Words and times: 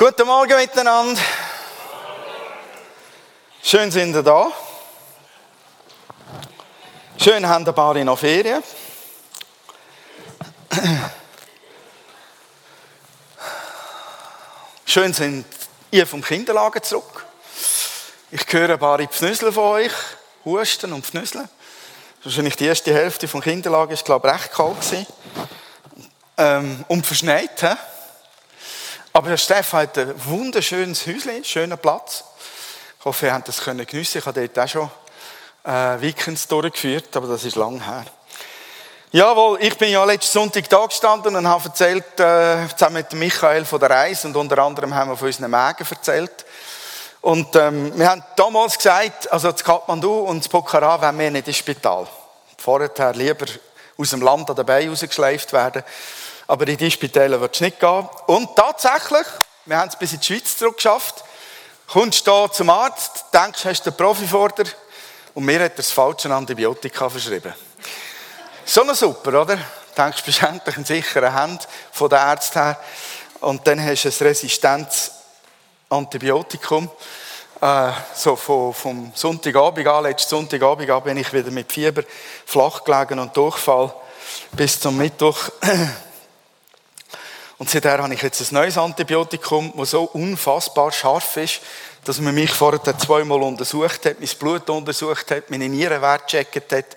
Guten 0.00 0.28
Morgen 0.28 0.56
miteinander. 0.56 1.20
Schön 3.60 3.90
sind 3.90 4.14
ihr 4.14 4.22
da. 4.22 4.46
Schön 7.16 7.44
haben 7.48 7.66
ein 7.66 7.74
paar 7.74 7.94
noch 8.04 8.16
Ferien. 8.16 8.62
Schön 14.86 15.12
sind 15.12 15.44
ihr 15.90 16.06
vom 16.06 16.22
Kinderlager 16.22 16.80
zurück. 16.80 17.26
Ich 18.30 18.46
höre 18.52 18.70
ein 18.70 18.78
paar 18.78 19.04
Pfnüsel 19.04 19.50
von 19.50 19.64
euch, 19.64 19.92
Husten 20.44 20.92
und 20.92 21.04
Pfnüseln. 21.06 21.48
Wahrscheinlich 22.22 22.54
die 22.54 22.66
erste 22.66 22.94
Hälfte 22.94 23.26
vom 23.26 23.40
Kinderlager 23.40 23.96
war, 23.96 24.04
glaube 24.04 24.28
ich, 24.28 24.34
recht 24.34 24.52
kalt. 24.52 25.06
Ähm, 26.36 26.84
und 26.86 27.04
verschneit. 27.04 27.60
He? 27.60 27.74
Aber 29.18 29.30
der 29.30 29.36
Steff 29.36 29.72
hat 29.72 29.98
ein 29.98 30.14
wunderschönes 30.26 31.04
Häuschen, 31.04 31.42
schöner 31.42 31.76
Platz. 31.76 32.22
Ich 33.00 33.04
hoffe, 33.04 33.26
ihr 33.26 33.34
habt 33.34 33.48
das 33.48 33.60
können 33.60 33.84
geniessen. 33.84 34.18
Ich 34.18 34.26
habe 34.26 34.46
dort 34.46 34.64
auch 34.64 34.70
schon 34.70 34.90
äh, 35.64 36.00
Weekends 36.00 36.46
durchgeführt, 36.46 37.16
aber 37.16 37.26
das 37.26 37.42
ist 37.42 37.56
lang 37.56 37.84
her. 37.84 38.04
Jawohl, 39.10 39.58
ich 39.60 39.76
bin 39.76 39.90
ja 39.90 40.04
letzten 40.04 40.34
Sonntag 40.34 40.68
da 40.68 40.86
gestanden 40.86 41.34
und 41.34 41.48
habe 41.48 41.64
erzählt, 41.64 42.04
äh, 42.20 42.68
zusammen 42.68 42.98
mit 42.98 43.12
Michael 43.14 43.64
von 43.64 43.80
der 43.80 43.90
Reise 43.90 44.28
und 44.28 44.36
unter 44.36 44.58
anderem 44.58 44.94
haben 44.94 45.10
wir 45.10 45.16
von 45.16 45.26
unseren 45.26 45.50
Mägen 45.50 45.84
erzählt. 45.90 46.46
Und 47.20 47.56
ähm, 47.56 47.98
wir 47.98 48.08
haben 48.08 48.22
damals 48.36 48.76
gesagt, 48.76 49.32
also 49.32 49.50
das 49.50 49.64
Kathmandu 49.64 50.12
und 50.12 50.44
das 50.44 50.48
Pokhara 50.48 51.02
wollen 51.02 51.18
wir 51.18 51.30
nicht 51.32 51.48
ins 51.48 51.56
Spital. 51.56 52.06
Vorher 52.56 53.14
lieber 53.14 53.46
aus 53.96 54.10
dem 54.10 54.22
Land 54.22 54.48
an 54.48 54.54
den 54.54 54.64
Beinen 54.64 54.90
rausgeschleift 54.90 55.52
werden. 55.52 55.82
Aber 56.48 56.66
in 56.66 56.78
die 56.78 56.90
Spitäler 56.90 57.40
wird 57.40 57.54
es 57.54 57.60
nicht 57.60 57.78
gehen. 57.78 58.08
Und 58.26 58.56
tatsächlich, 58.56 59.26
wir 59.66 59.76
haben 59.76 59.88
es 59.90 59.96
bis 59.96 60.14
in 60.14 60.20
die 60.20 60.26
Schweiz 60.26 60.56
zurückgeschafft. 60.56 61.22
Kommst 61.86 62.26
du 62.26 62.48
zum 62.48 62.70
Arzt, 62.70 63.26
denkst, 63.32 63.66
hast 63.66 63.82
du 63.82 63.90
einen 63.90 63.96
Profi 63.96 64.26
vor 64.26 64.48
dir 64.48 64.64
und 65.34 65.44
mir 65.44 65.62
hat 65.62 65.72
er 65.72 65.76
das 65.76 65.90
falsche 65.90 66.34
Antibiotika 66.34 67.08
verschrieben. 67.08 67.54
So 68.64 68.82
eine 68.82 68.94
super, 68.94 69.42
oder? 69.42 69.58
Denkst, 69.96 70.24
bist 70.24 70.42
endlich 70.42 70.76
in 70.76 70.84
sicheren 70.86 71.38
Händen 71.38 71.64
von 71.92 72.08
der 72.08 72.22
Arzt 72.22 72.54
her. 72.54 72.78
Und 73.40 73.66
dann 73.66 73.84
hast 73.84 74.04
du 74.04 74.08
ein 74.08 74.26
resistentes 74.26 75.12
Antibiotikum. 75.90 76.90
Äh, 77.60 77.92
so 78.14 78.36
vom, 78.36 78.72
vom 78.72 79.12
Sonntagabend 79.14 79.86
an, 79.86 80.04
letzten 80.04 80.30
Sonntagabend 80.30 80.88
an, 80.90 81.02
bin 81.02 81.16
ich 81.18 81.32
wieder 81.32 81.50
mit 81.50 81.70
Fieber 81.70 82.02
flach 82.46 82.84
gelegen 82.84 83.18
und 83.18 83.36
Durchfall 83.36 83.92
bis 84.52 84.80
zum 84.80 84.96
Mittwoch. 84.96 85.50
Und 87.58 87.68
seither 87.68 87.98
habe 87.98 88.14
ich 88.14 88.22
jetzt 88.22 88.40
ein 88.40 88.54
neues 88.54 88.78
Antibiotikum, 88.78 89.72
das 89.76 89.90
so 89.90 90.04
unfassbar 90.04 90.92
scharf 90.92 91.36
ist, 91.38 91.60
dass 92.04 92.20
man 92.20 92.34
mich 92.34 92.52
vorher 92.52 92.96
zweimal 92.96 93.42
untersucht 93.42 94.06
hat, 94.06 94.20
mein 94.20 94.28
Blut 94.38 94.70
untersucht 94.70 95.30
hat, 95.32 95.50
meine 95.50 95.68
Nierenwert 95.68 96.30
gecheckt 96.30 96.72
hat, 96.72 96.96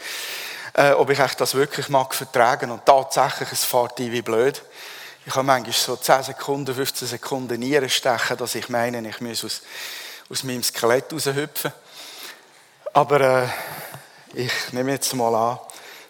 äh, 0.73 0.91
ob 0.91 1.09
ich 1.09 1.17
das 1.17 1.55
wirklich 1.55 1.89
mag 1.89 2.13
vertragen. 2.13 2.69
Und 2.69 2.85
tatsächlich, 2.85 3.51
es 3.51 3.65
fährt 3.65 3.99
ein 3.99 4.11
wie 4.11 4.21
blöd. 4.21 4.61
Ich 5.25 5.35
habe 5.35 5.43
manchmal 5.43 5.73
so 5.73 5.95
10 5.95 6.23
Sekunden, 6.23 6.75
15 6.75 7.07
Sekunden 7.07 7.59
Nieren 7.59 7.89
stechen, 7.89 8.37
dass 8.37 8.53
ich 8.53 8.69
meine, 8.69 9.07
ich 9.09 9.19
muss 9.19 9.43
aus, 9.43 9.61
aus 10.29 10.43
meinem 10.43 10.63
Skelett 10.63 11.11
raushüpfen. 11.11 11.73
Aber 12.93 13.19
äh, 13.19 13.47
ich 14.35 14.51
nehme 14.73 14.91
jetzt 14.91 15.13
mal 15.15 15.33
an, 15.33 15.59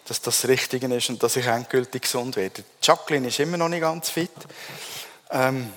dass 0.06 0.20
das 0.20 0.46
Richtige 0.48 0.92
ist 0.94 1.08
und 1.10 1.22
dass 1.22 1.36
ich 1.36 1.46
endgültig 1.46 2.02
gesund 2.02 2.36
werde. 2.36 2.64
Jacqueline 2.82 3.28
ist 3.28 3.38
immer 3.40 3.56
noch 3.56 3.68
nicht 3.68 3.82
ganz 3.82 4.10
fit. 4.10 4.30
Ähm, 5.30 5.72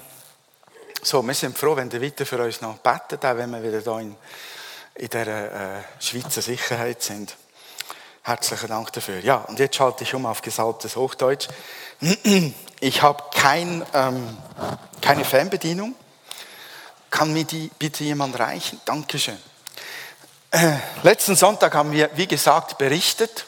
so, 1.02 1.22
wir 1.22 1.34
sind 1.34 1.58
froh, 1.58 1.76
wenn 1.76 1.92
ihr 1.92 2.02
weiter 2.02 2.26
für 2.26 2.44
uns 2.44 2.62
noch 2.62 2.78
betet, 2.80 3.24
auch 3.24 3.38
wenn 3.38 3.52
wir 3.52 3.62
wieder 3.62 3.80
hier 3.80 4.00
in, 4.00 4.16
in 4.96 5.08
dieser 5.08 5.78
äh, 5.78 5.84
Schweizer 6.00 6.42
Sicherheit 6.42 7.04
sind. 7.04 7.36
Herzlichen 8.24 8.70
Dank 8.70 8.92
dafür. 8.92 9.20
Ja, 9.20 9.36
und 9.36 9.60
jetzt 9.60 9.76
schalte 9.76 10.04
ich 10.04 10.16
um 10.16 10.26
auf 10.26 10.42
gesalbtes 10.42 10.96
Hochdeutsch. 10.96 11.48
Ich 12.80 13.02
habe 13.04 13.24
kein, 13.32 13.86
ähm, 13.94 14.38
keine 15.00 15.24
Fernbedienung. 15.24 15.94
Kann 17.12 17.32
mir 17.34 17.44
die 17.44 17.70
bitte 17.78 18.04
jemand 18.04 18.40
reichen? 18.40 18.82
Dankeschön. 18.84 19.38
Äh, 20.50 20.78
letzten 21.04 21.36
Sonntag 21.36 21.76
haben 21.76 21.92
wir, 21.92 22.10
wie 22.16 22.28
gesagt, 22.28 22.80
berichtet 22.80 23.46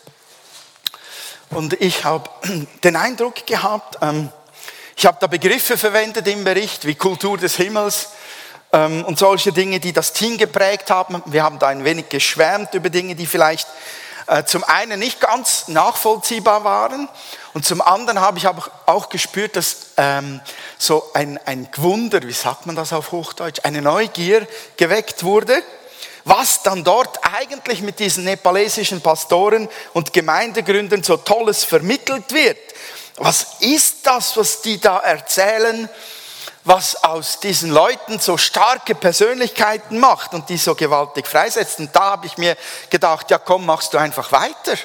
und 1.50 1.74
ich 1.82 2.04
habe 2.04 2.30
den 2.84 2.96
Eindruck 2.96 3.46
gehabt, 3.46 3.98
ähm, 4.02 4.30
ich 4.96 5.06
habe 5.06 5.18
da 5.20 5.28
Begriffe 5.28 5.78
verwendet 5.78 6.28
im 6.28 6.44
Bericht, 6.44 6.86
wie 6.86 6.96
Kultur 6.96 7.38
des 7.38 7.56
Himmels 7.56 8.10
ähm, 8.74 9.06
und 9.06 9.20
solche 9.20 9.52
Dinge, 9.52 9.80
die 9.80 9.94
das 9.94 10.14
Team 10.14 10.38
geprägt 10.38 10.90
haben. 10.90 11.22
Wir 11.26 11.44
haben 11.44 11.60
da 11.60 11.68
ein 11.68 11.84
wenig 11.84 12.10
geschwärmt 12.10 12.74
über 12.74 12.90
Dinge, 12.90 13.16
die 13.16 13.28
vielleicht 13.28 13.68
äh, 14.26 14.44
zum 14.44 14.64
einen 14.64 15.00
nicht 15.00 15.22
ganz 15.22 15.68
nachvollziehbar 15.68 16.64
waren 16.64 17.08
und 17.54 17.66
zum 17.66 17.82
anderen 17.82 18.20
habe 18.22 18.38
ich 18.38 18.48
aber 18.48 18.70
auch 18.86 19.10
gespürt, 19.10 19.56
dass 19.56 19.92
ähm, 19.98 20.42
so 20.78 21.12
ein, 21.14 21.40
ein 21.46 21.70
Gewunder, 21.72 22.22
wie 22.24 22.34
sagt 22.34 22.66
man 22.66 22.76
das 22.76 22.94
auf 22.94 23.12
Hochdeutsch, 23.12 23.62
eine 23.64 23.82
Neugier 23.82 24.48
geweckt 24.78 25.24
wurde 25.24 25.64
was 26.28 26.62
dann 26.62 26.84
dort 26.84 27.20
eigentlich 27.24 27.82
mit 27.82 28.00
diesen 28.00 28.26
nepalesischen 28.26 29.00
Pastoren 29.02 29.70
und 29.94 30.12
Gemeindegründern 30.12 31.02
so 31.02 31.16
Tolles 31.16 31.64
vermittelt 31.64 32.34
wird. 32.34 32.58
Was 33.16 33.62
ist 33.62 34.06
das, 34.06 34.36
was 34.36 34.62
die 34.62 34.80
da 34.80 35.00
erzählen, 35.00 35.90
was 36.66 37.02
aus 37.02 37.40
diesen 37.40 37.72
Leuten 37.72 38.20
so 38.20 38.38
starke 38.38 38.94
Persönlichkeiten 38.94 40.00
macht 40.00 40.34
und 40.34 40.50
die 40.50 40.58
so 40.58 40.76
gewaltig 40.76 41.28
freisetzt? 41.28 41.80
Und 41.80 41.96
da 41.96 42.12
habe 42.12 42.28
ich 42.28 42.38
mir 42.38 42.58
gedacht, 42.90 43.32
ja 43.32 43.38
komm, 43.38 43.66
machst 43.66 43.94
du 43.94 43.98
einfach 43.98 44.32
weiter. 44.34 44.78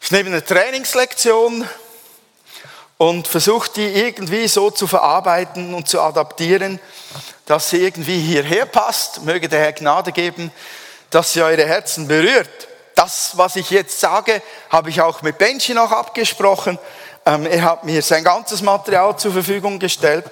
Ich 0.00 0.10
nehme 0.10 0.30
eine 0.30 0.44
Trainingslektion 0.44 1.66
und 2.98 3.28
versuche 3.28 3.70
die 3.76 3.86
irgendwie 3.86 4.48
so 4.48 4.72
zu 4.72 4.88
verarbeiten 4.88 5.74
und 5.74 5.88
zu 5.88 6.00
adaptieren, 6.00 6.80
dass 7.46 7.70
sie 7.70 7.78
irgendwie 7.78 8.20
hierher 8.20 8.66
passt. 8.66 9.22
Möge 9.24 9.48
der 9.48 9.60
Herr 9.60 9.72
Gnade 9.72 10.12
geben, 10.12 10.52
dass 11.10 11.32
sie 11.32 11.42
eure 11.42 11.66
Herzen 11.66 12.08
berührt. 12.08 12.68
Das, 12.94 13.32
was 13.34 13.56
ich 13.56 13.70
jetzt 13.70 14.00
sage, 14.00 14.42
habe 14.70 14.90
ich 14.90 15.00
auch 15.00 15.22
mit 15.22 15.38
Benji 15.38 15.74
noch 15.74 15.92
abgesprochen. 15.92 16.78
Ähm, 17.24 17.46
er 17.46 17.62
hat 17.62 17.84
mir 17.84 18.02
sein 18.02 18.24
ganzes 18.24 18.62
Material 18.62 19.16
zur 19.16 19.32
Verfügung 19.32 19.78
gestellt. 19.78 20.24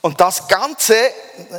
Und 0.00 0.20
das 0.20 0.46
Ganze, 0.46 0.94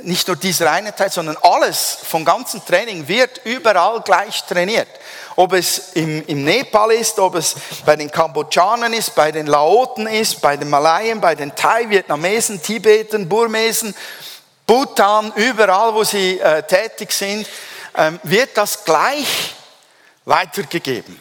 nicht 0.03 0.27
nur 0.27 0.37
dieser 0.37 0.71
eine 0.71 0.95
Teil, 0.95 1.11
sondern 1.11 1.37
alles 1.41 1.97
vom 2.03 2.23
ganzen 2.23 2.65
Training 2.65 3.07
wird 3.07 3.41
überall 3.43 4.01
gleich 4.01 4.43
trainiert. 4.45 4.87
Ob 5.35 5.53
es 5.53 5.93
im, 5.93 6.25
im 6.25 6.45
Nepal 6.45 6.91
ist, 6.91 7.19
ob 7.19 7.35
es 7.35 7.55
bei 7.85 7.95
den 7.95 8.09
Kambodschanern 8.09 8.93
ist, 8.93 9.13
bei 9.13 9.31
den 9.31 9.47
Laoten 9.47 10.07
ist, 10.07 10.41
bei 10.41 10.55
den 10.55 10.69
Malayen, 10.69 11.19
bei 11.19 11.35
den 11.35 11.53
Thai, 11.53 11.89
Vietnamesen, 11.89 12.61
Tibeten, 12.61 13.27
Burmesen, 13.27 13.93
Bhutan, 14.69 15.33
überall, 15.35 15.95
wo 15.95 16.03
sie 16.03 16.39
äh, 16.39 16.61
tätig 16.61 17.11
sind, 17.11 17.47
ähm, 17.95 18.19
wird 18.21 18.55
das 18.55 18.85
gleich 18.85 19.55
weitergegeben. 20.25 21.19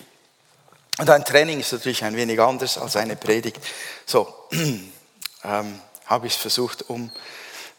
Und 0.99 1.09
ein 1.09 1.25
Training 1.25 1.61
ist 1.61 1.73
natürlich 1.73 2.05
ein 2.05 2.15
wenig 2.15 2.39
anders 2.39 2.77
als 2.77 2.97
eine 2.97 3.17
Predigt. 3.17 3.57
So 4.05 4.29
ähm, 4.53 5.81
habe 6.05 6.27
ich 6.27 6.35
es 6.35 6.39
versucht, 6.39 6.91
um 6.91 7.11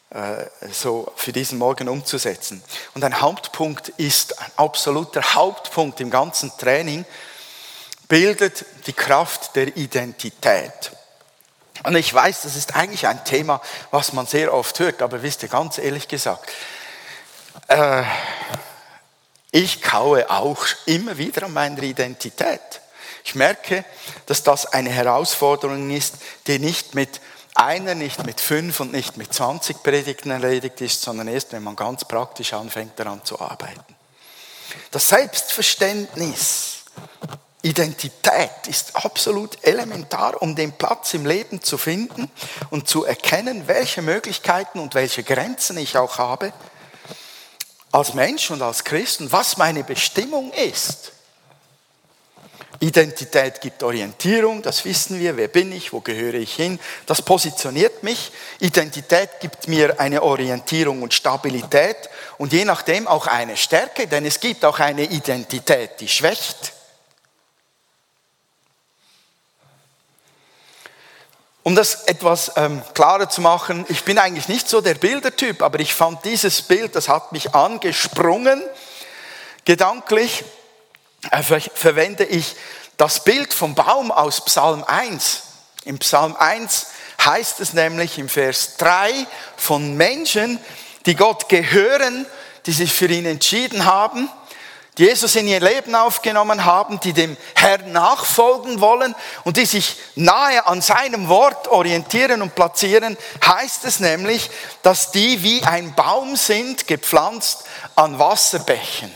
äh, 0.10 0.46
so 0.72 1.14
für 1.16 1.34
diesen 1.34 1.60
Morgen 1.60 1.88
umzusetzen. 1.88 2.64
Und 2.96 3.04
ein 3.04 3.22
Hauptpunkt 3.22 3.90
ist, 3.90 4.40
ein 4.40 4.52
absoluter 4.56 5.36
Hauptpunkt 5.36 6.02
im 6.02 6.10
ganzen 6.10 6.52
Training, 6.58 7.06
bildet 8.08 8.66
die 8.88 8.94
Kraft 8.94 9.56
der 9.56 9.78
Identität. 9.78 10.94
Und 11.84 11.96
ich 11.96 12.14
weiß, 12.14 12.42
das 12.42 12.56
ist 12.56 12.76
eigentlich 12.76 13.08
ein 13.08 13.24
Thema, 13.26 13.62
was 13.92 14.14
man 14.14 14.26
sehr 14.26 14.54
oft 14.54 14.80
hört, 14.80 15.02
aber 15.02 15.24
wisst 15.24 15.44
ihr, 15.44 15.50
ganz 15.50 15.78
ehrlich 15.78 16.08
gesagt, 16.08 16.50
äh, 17.68 18.04
ich 19.52 19.82
kaue 19.82 20.30
auch 20.30 20.66
immer 20.86 21.18
wieder 21.18 21.44
an 21.44 21.54
meiner 21.54 21.82
Identität. 21.82 22.82
Ich 23.24 23.36
merke, 23.36 23.84
dass 24.26 24.44
das 24.44 24.66
eine 24.68 24.90
Herausforderung 24.90 25.90
ist, 25.90 26.16
die 26.48 26.60
nicht 26.60 26.96
mit 26.96 27.22
einer, 27.56 27.96
nicht 27.96 28.26
mit 28.26 28.40
fünf 28.40 28.80
und 28.80 28.92
nicht 28.92 29.18
mit 29.18 29.34
20 29.34 29.84
Predigten 29.84 30.32
erledigt 30.32 30.82
ist, 30.82 31.02
sondern 31.02 31.28
erst, 31.28 31.52
wenn 31.52 31.64
man 31.64 31.76
ganz 31.76 32.06
praktisch 32.06 32.54
anfängt, 32.54 32.98
daran 32.98 33.24
zu 33.26 33.40
arbeiten. 33.40 33.84
Das 34.92 35.10
Selbstverständnis 35.10 36.84
Identität 37.62 38.68
ist 38.68 38.96
absolut 38.96 39.58
elementar, 39.66 40.42
um 40.42 40.56
den 40.56 40.72
Platz 40.72 41.14
im 41.14 41.26
Leben 41.26 41.62
zu 41.62 41.78
finden 41.78 42.32
und 42.70 42.88
zu 42.88 43.04
erkennen, 43.04 43.68
welche 43.68 44.02
Möglichkeiten 44.02 44.80
und 44.80 44.96
welche 44.96 45.24
Grenzen 45.24 45.78
ich 45.78 45.98
auch 45.98 46.18
habe 46.18 46.54
als 47.92 48.14
Mensch 48.14 48.50
und 48.52 48.62
als 48.62 48.84
Christ 48.84 49.20
und 49.20 49.32
was 49.32 49.58
meine 49.58 49.84
Bestimmung 49.84 50.54
ist. 50.54 51.12
Identität 52.82 53.60
gibt 53.60 53.84
Orientierung, 53.84 54.62
das 54.62 54.86
wissen 54.86 55.20
wir, 55.20 55.36
wer 55.36 55.50
bin 55.50 55.74
ich, 55.74 55.92
wo 55.92 56.00
gehöre 56.00 56.36
ich 56.36 56.56
hin, 56.56 56.80
das 57.08 57.22
positioniert 57.22 58.04
mich. 58.04 58.32
Identität 58.60 59.42
gibt 59.42 59.68
mir 59.68 60.00
eine 60.00 60.24
Orientierung 60.24 61.02
und 61.04 61.14
Stabilität 61.14 62.10
und 62.38 62.54
je 62.54 62.64
nachdem 62.64 63.06
auch 63.06 63.28
eine 63.28 63.58
Stärke, 63.58 64.08
denn 64.08 64.26
es 64.26 64.40
gibt 64.40 64.64
auch 64.64 64.80
eine 64.80 65.04
Identität, 65.04 66.00
die 66.00 66.08
schwächt. 66.08 66.72
Um 71.70 71.76
das 71.76 72.06
etwas 72.06 72.54
ähm, 72.56 72.82
klarer 72.96 73.30
zu 73.30 73.42
machen, 73.42 73.86
ich 73.90 74.04
bin 74.04 74.18
eigentlich 74.18 74.48
nicht 74.48 74.68
so 74.68 74.82
der 74.82 74.96
Bildertyp, 74.96 75.62
aber 75.62 75.80
ich 75.80 75.94
fand 75.94 76.26
dieses 76.26 76.64
Bild, 76.64 76.96
das 76.96 77.08
hat 77.08 77.32
mich 77.32 77.54
angesprungen, 77.54 78.60
gedanklich 79.66 80.44
äh, 81.30 81.44
verwende 81.44 82.26
ich 82.26 82.56
das 82.98 83.24
Bild 83.24 83.54
vom 83.54 83.76
Baum 83.76 84.12
aus 84.12 84.44
Psalm 84.46 84.84
1. 84.84 85.44
Im 85.86 86.00
Psalm 86.00 86.36
1 86.36 86.88
heißt 87.24 87.60
es 87.60 87.74
nämlich 87.74 88.18
im 88.18 88.30
Vers 88.30 88.78
3 88.78 89.28
von 89.56 89.96
Menschen, 89.96 90.60
die 91.06 91.16
Gott 91.16 91.50
gehören, 91.50 92.26
die 92.66 92.72
sich 92.72 92.92
für 92.92 93.06
ihn 93.06 93.28
entschieden 93.28 93.86
haben, 93.86 94.28
Jesus 95.00 95.36
in 95.36 95.48
ihr 95.48 95.62
Leben 95.62 95.96
aufgenommen 95.96 96.66
haben, 96.66 97.00
die 97.00 97.14
dem 97.14 97.38
Herrn 97.56 97.92
nachfolgen 97.94 98.82
wollen 98.82 99.16
und 99.46 99.58
die 99.58 99.66
sich 99.66 99.96
nahe 100.16 100.68
an 100.68 100.82
seinem 100.82 101.30
Wort 101.30 101.70
orientieren 101.70 102.42
und 102.42 102.54
platzieren, 102.54 103.18
heißt 103.46 103.86
es 103.86 104.02
nämlich, 104.02 104.50
dass 104.84 105.12
die 105.12 105.42
wie 105.42 105.64
ein 105.64 105.96
Baum 105.96 106.36
sind, 106.36 106.86
gepflanzt 106.86 107.64
an 107.96 108.20
Wasserbächen. 108.20 109.12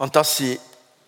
und 0.00 0.16
dass 0.16 0.38
sie 0.38 0.58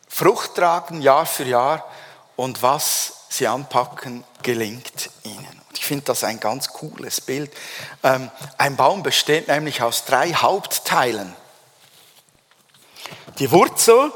Frucht 0.06 0.54
tragen 0.54 1.00
Jahr 1.00 1.24
für 1.24 1.44
Jahr 1.44 1.90
und 2.36 2.62
was 2.62 3.24
sie 3.30 3.46
anpacken, 3.46 4.22
gelingt 4.42 5.08
ihnen. 5.22 5.61
Finde 5.92 6.06
das 6.06 6.24
ein 6.24 6.40
ganz 6.40 6.68
cooles 6.68 7.20
Bild. 7.20 7.52
Ähm, 8.02 8.30
ein 8.56 8.76
Baum 8.76 9.02
besteht 9.02 9.48
nämlich 9.48 9.82
aus 9.82 10.06
drei 10.06 10.32
Hauptteilen. 10.32 11.36
Die 13.38 13.50
Wurzel, 13.50 14.10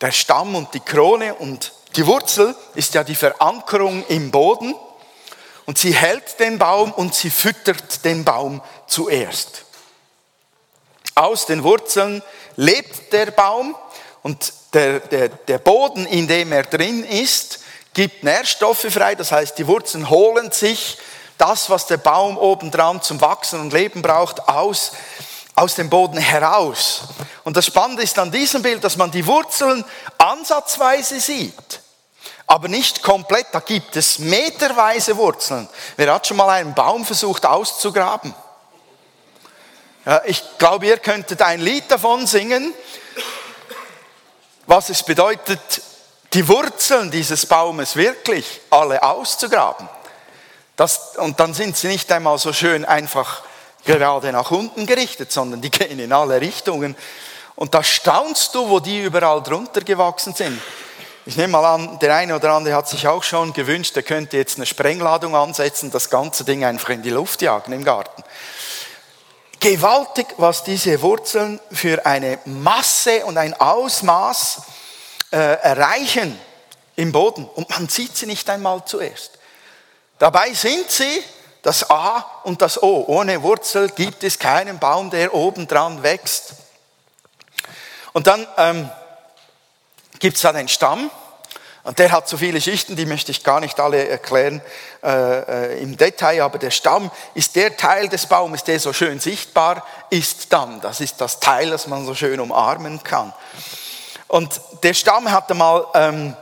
der 0.00 0.10
Stamm 0.10 0.56
und 0.56 0.74
die 0.74 0.80
Krone 0.80 1.36
und 1.36 1.72
die 1.94 2.04
Wurzel 2.04 2.56
ist 2.74 2.94
ja 2.94 3.04
die 3.04 3.14
Verankerung 3.14 4.04
im 4.08 4.32
Boden 4.32 4.74
und 5.66 5.78
sie 5.78 5.94
hält 5.94 6.40
den 6.40 6.58
Baum 6.58 6.90
und 6.94 7.14
sie 7.14 7.30
füttert 7.30 8.04
den 8.04 8.24
Baum 8.24 8.60
zuerst. 8.88 9.66
Aus 11.14 11.46
den 11.46 11.62
Wurzeln 11.62 12.24
lebt 12.56 13.12
der 13.12 13.30
Baum 13.30 13.76
und 14.24 14.52
der, 14.72 14.98
der, 14.98 15.28
der 15.28 15.58
Boden, 15.58 16.06
in 16.06 16.26
dem 16.26 16.50
er 16.50 16.64
drin 16.64 17.04
ist, 17.04 17.60
gibt 17.94 18.24
Nährstoffe 18.24 18.86
frei. 18.90 19.14
Das 19.14 19.32
heißt, 19.32 19.58
die 19.58 19.66
Wurzeln 19.66 20.08
holen 20.10 20.50
sich 20.52 20.98
das, 21.38 21.70
was 21.70 21.86
der 21.86 21.96
Baum 21.96 22.36
obendran 22.36 23.00
zum 23.02 23.20
Wachsen 23.20 23.60
und 23.60 23.72
Leben 23.72 24.02
braucht, 24.02 24.48
aus, 24.48 24.92
aus 25.54 25.74
dem 25.74 25.88
Boden 25.88 26.18
heraus. 26.18 27.02
Und 27.44 27.56
das 27.56 27.66
Spannende 27.66 28.02
ist 28.02 28.18
an 28.18 28.30
diesem 28.30 28.62
Bild, 28.62 28.84
dass 28.84 28.96
man 28.96 29.10
die 29.10 29.26
Wurzeln 29.26 29.84
ansatzweise 30.18 31.18
sieht, 31.18 31.80
aber 32.46 32.68
nicht 32.68 33.02
komplett. 33.02 33.46
Da 33.52 33.60
gibt 33.60 33.96
es 33.96 34.18
meterweise 34.18 35.16
Wurzeln. 35.16 35.68
Wer 35.96 36.12
hat 36.12 36.26
schon 36.26 36.36
mal 36.36 36.50
einen 36.50 36.74
Baum 36.74 37.06
versucht 37.06 37.46
auszugraben? 37.46 38.34
Ja, 40.04 40.22
ich 40.24 40.42
glaube, 40.58 40.86
ihr 40.86 40.98
könntet 40.98 41.42
ein 41.42 41.60
Lied 41.60 41.90
davon 41.90 42.26
singen, 42.26 42.74
was 44.66 44.88
es 44.90 45.02
bedeutet, 45.02 45.82
die 46.32 46.46
Wurzeln 46.46 47.10
dieses 47.10 47.46
Baumes 47.46 47.96
wirklich 47.96 48.60
alle 48.70 49.02
auszugraben. 49.02 49.88
Das, 50.76 51.16
und 51.16 51.38
dann 51.40 51.52
sind 51.54 51.76
sie 51.76 51.88
nicht 51.88 52.10
einmal 52.12 52.38
so 52.38 52.52
schön 52.52 52.84
einfach 52.84 53.42
gerade 53.84 54.32
nach 54.32 54.50
unten 54.50 54.86
gerichtet, 54.86 55.32
sondern 55.32 55.60
die 55.60 55.70
gehen 55.70 55.98
in 55.98 56.12
alle 56.12 56.40
Richtungen. 56.40 56.96
Und 57.56 57.74
da 57.74 57.82
staunst 57.82 58.54
du, 58.54 58.68
wo 58.68 58.80
die 58.80 59.02
überall 59.02 59.42
drunter 59.42 59.82
gewachsen 59.82 60.34
sind. 60.34 60.60
Ich 61.26 61.36
nehme 61.36 61.52
mal 61.52 61.74
an, 61.74 61.98
der 61.98 62.14
eine 62.14 62.34
oder 62.34 62.52
andere 62.52 62.74
hat 62.74 62.88
sich 62.88 63.06
auch 63.06 63.22
schon 63.22 63.52
gewünscht, 63.52 63.94
er 63.96 64.02
könnte 64.02 64.38
jetzt 64.38 64.56
eine 64.56 64.64
Sprengladung 64.64 65.36
ansetzen, 65.36 65.90
das 65.90 66.08
ganze 66.08 66.44
Ding 66.44 66.64
einfach 66.64 66.88
in 66.88 67.02
die 67.02 67.10
Luft 67.10 67.42
jagen 67.42 67.72
im 67.72 67.84
Garten. 67.84 68.22
Gewaltig, 69.60 70.28
was 70.38 70.64
diese 70.64 71.02
Wurzeln 71.02 71.60
für 71.70 72.06
eine 72.06 72.38
Masse 72.46 73.26
und 73.26 73.36
ein 73.36 73.52
Ausmaß 73.52 74.62
äh, 75.30 75.36
erreichen 75.36 76.38
im 76.96 77.12
Boden. 77.12 77.44
Und 77.44 77.70
man 77.70 77.88
sieht 77.88 78.16
sie 78.16 78.26
nicht 78.26 78.48
einmal 78.50 78.84
zuerst. 78.84 79.38
Dabei 80.18 80.52
sind 80.52 80.90
sie 80.90 81.22
das 81.62 81.88
A 81.90 82.24
und 82.44 82.62
das 82.62 82.82
O. 82.82 83.04
Ohne 83.06 83.42
Wurzel 83.42 83.88
gibt 83.90 84.24
es 84.24 84.38
keinen 84.38 84.78
Baum, 84.78 85.10
der 85.10 85.34
obendran 85.34 86.02
wächst. 86.02 86.54
Und 88.12 88.26
dann 88.26 88.46
ähm, 88.56 88.90
gibt 90.18 90.36
es 90.36 90.42
da 90.42 90.52
den 90.52 90.68
Stamm. 90.68 91.10
Und 91.82 91.98
der 91.98 92.12
hat 92.12 92.28
so 92.28 92.36
viele 92.36 92.60
Schichten, 92.60 92.94
die 92.94 93.06
möchte 93.06 93.30
ich 93.30 93.42
gar 93.42 93.60
nicht 93.60 93.80
alle 93.80 94.06
erklären 94.06 94.60
äh, 95.02 95.76
äh, 95.76 95.82
im 95.82 95.96
Detail, 95.96 96.42
aber 96.42 96.58
der 96.58 96.70
Stamm 96.70 97.10
ist 97.32 97.56
der 97.56 97.74
Teil 97.76 98.08
des 98.10 98.26
Baumes, 98.26 98.64
der 98.64 98.78
so 98.78 98.92
schön 98.92 99.18
sichtbar 99.18 99.86
ist 100.10 100.52
dann. 100.52 100.82
Das 100.82 101.00
ist 101.00 101.20
das 101.22 101.40
Teil, 101.40 101.70
das 101.70 101.86
man 101.86 102.04
so 102.04 102.14
schön 102.14 102.38
umarmen 102.38 103.02
kann. 103.02 103.32
Und 104.30 104.60
der 104.82 104.94
Stamm 104.94 105.30
hatte 105.30 105.54
mal 105.54 105.86
ähm, 105.94 106.36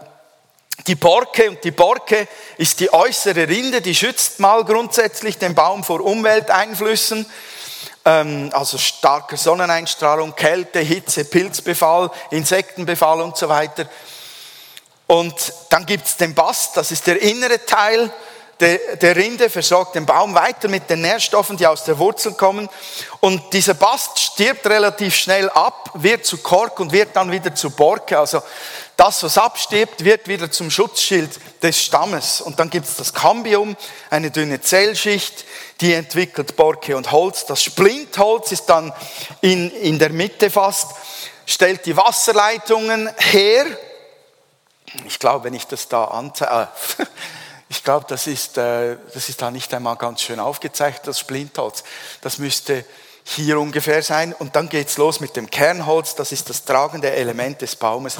die 0.86 0.94
Borke 0.94 1.50
und 1.50 1.64
die 1.64 1.70
Borke 1.70 2.28
ist 2.56 2.80
die 2.80 2.92
äußere 2.92 3.48
Rinde, 3.48 3.80
die 3.80 3.94
schützt 3.94 4.40
mal 4.40 4.64
grundsätzlich 4.64 5.38
den 5.38 5.54
Baum 5.54 5.82
vor 5.82 6.00
Umwelteinflüssen 6.00 7.26
ähm, 8.08 8.50
also 8.52 8.78
starke 8.78 9.36
Sonneneinstrahlung, 9.36 10.34
Kälte, 10.34 10.80
Hitze, 10.80 11.24
Pilzbefall, 11.24 12.10
Insektenbefall 12.30 13.20
und 13.20 13.36
so 13.36 13.48
weiter. 13.48 13.86
Und 15.06 15.52
dann 15.70 15.86
gibt 15.86 16.06
es 16.06 16.16
den 16.16 16.34
Bast, 16.34 16.76
das 16.76 16.90
ist 16.90 17.06
der 17.06 17.20
innere 17.20 17.64
Teil 17.64 18.12
der, 18.60 18.96
der 18.96 19.16
Rinde, 19.16 19.48
versorgt 19.50 19.94
den 19.94 20.06
Baum 20.06 20.34
weiter 20.34 20.68
mit 20.68 20.90
den 20.90 21.00
Nährstoffen, 21.00 21.56
die 21.56 21.66
aus 21.66 21.84
der 21.84 21.98
Wurzel 21.98 22.32
kommen. 22.32 22.68
Und 23.20 23.52
dieser 23.52 23.74
Bast 23.74 24.18
stirbt 24.18 24.66
relativ 24.66 25.14
schnell 25.14 25.48
ab, 25.50 25.90
wird 25.94 26.26
zu 26.26 26.38
Kork 26.38 26.80
und 26.80 26.92
wird 26.92 27.14
dann 27.14 27.30
wieder 27.30 27.54
zu 27.54 27.70
Borke. 27.70 28.18
Also 28.18 28.42
das, 28.96 29.22
was 29.22 29.38
abstirbt, 29.38 30.04
wird 30.04 30.26
wieder 30.26 30.50
zum 30.50 30.70
Schutzschild 30.70 31.30
des 31.62 31.80
Stammes. 31.80 32.40
Und 32.40 32.58
dann 32.58 32.68
gibt 32.68 32.86
es 32.86 32.96
das 32.96 33.14
Cambium, 33.14 33.76
eine 34.10 34.30
dünne 34.30 34.60
Zellschicht, 34.60 35.44
die 35.80 35.92
entwickelt 35.94 36.56
Borke 36.56 36.96
und 36.96 37.12
Holz. 37.12 37.46
Das 37.46 37.62
Splintholz 37.62 38.50
ist 38.52 38.66
dann 38.66 38.92
in, 39.40 39.70
in 39.70 39.98
der 39.98 40.10
Mitte 40.10 40.50
fast, 40.50 40.92
stellt 41.46 41.86
die 41.86 41.96
Wasserleitungen 41.96 43.08
her 43.16 43.66
ich 45.06 45.18
glaube, 45.18 45.44
wenn 45.44 45.54
ich 45.54 45.66
das 45.66 45.88
da 45.88 46.04
anzeige, 46.04 46.68
äh, 46.98 47.04
ich 47.68 47.84
glaube, 47.84 48.06
das 48.08 48.26
ist, 48.26 48.56
äh, 48.56 48.96
das 49.12 49.28
ist 49.28 49.42
da 49.42 49.50
nicht 49.50 49.72
einmal 49.74 49.96
ganz 49.96 50.22
schön 50.22 50.40
aufgezeichnet, 50.40 51.06
das 51.06 51.18
Splintholz. 51.18 51.84
Das 52.20 52.38
müsste 52.38 52.84
hier 53.24 53.60
ungefähr 53.60 54.02
sein. 54.02 54.32
Und 54.32 54.56
dann 54.56 54.68
geht 54.68 54.88
es 54.88 54.96
los 54.96 55.20
mit 55.20 55.36
dem 55.36 55.50
Kernholz, 55.50 56.14
das 56.14 56.32
ist 56.32 56.48
das 56.48 56.64
tragende 56.64 57.10
Element 57.10 57.60
des 57.60 57.76
Baumes, 57.76 58.16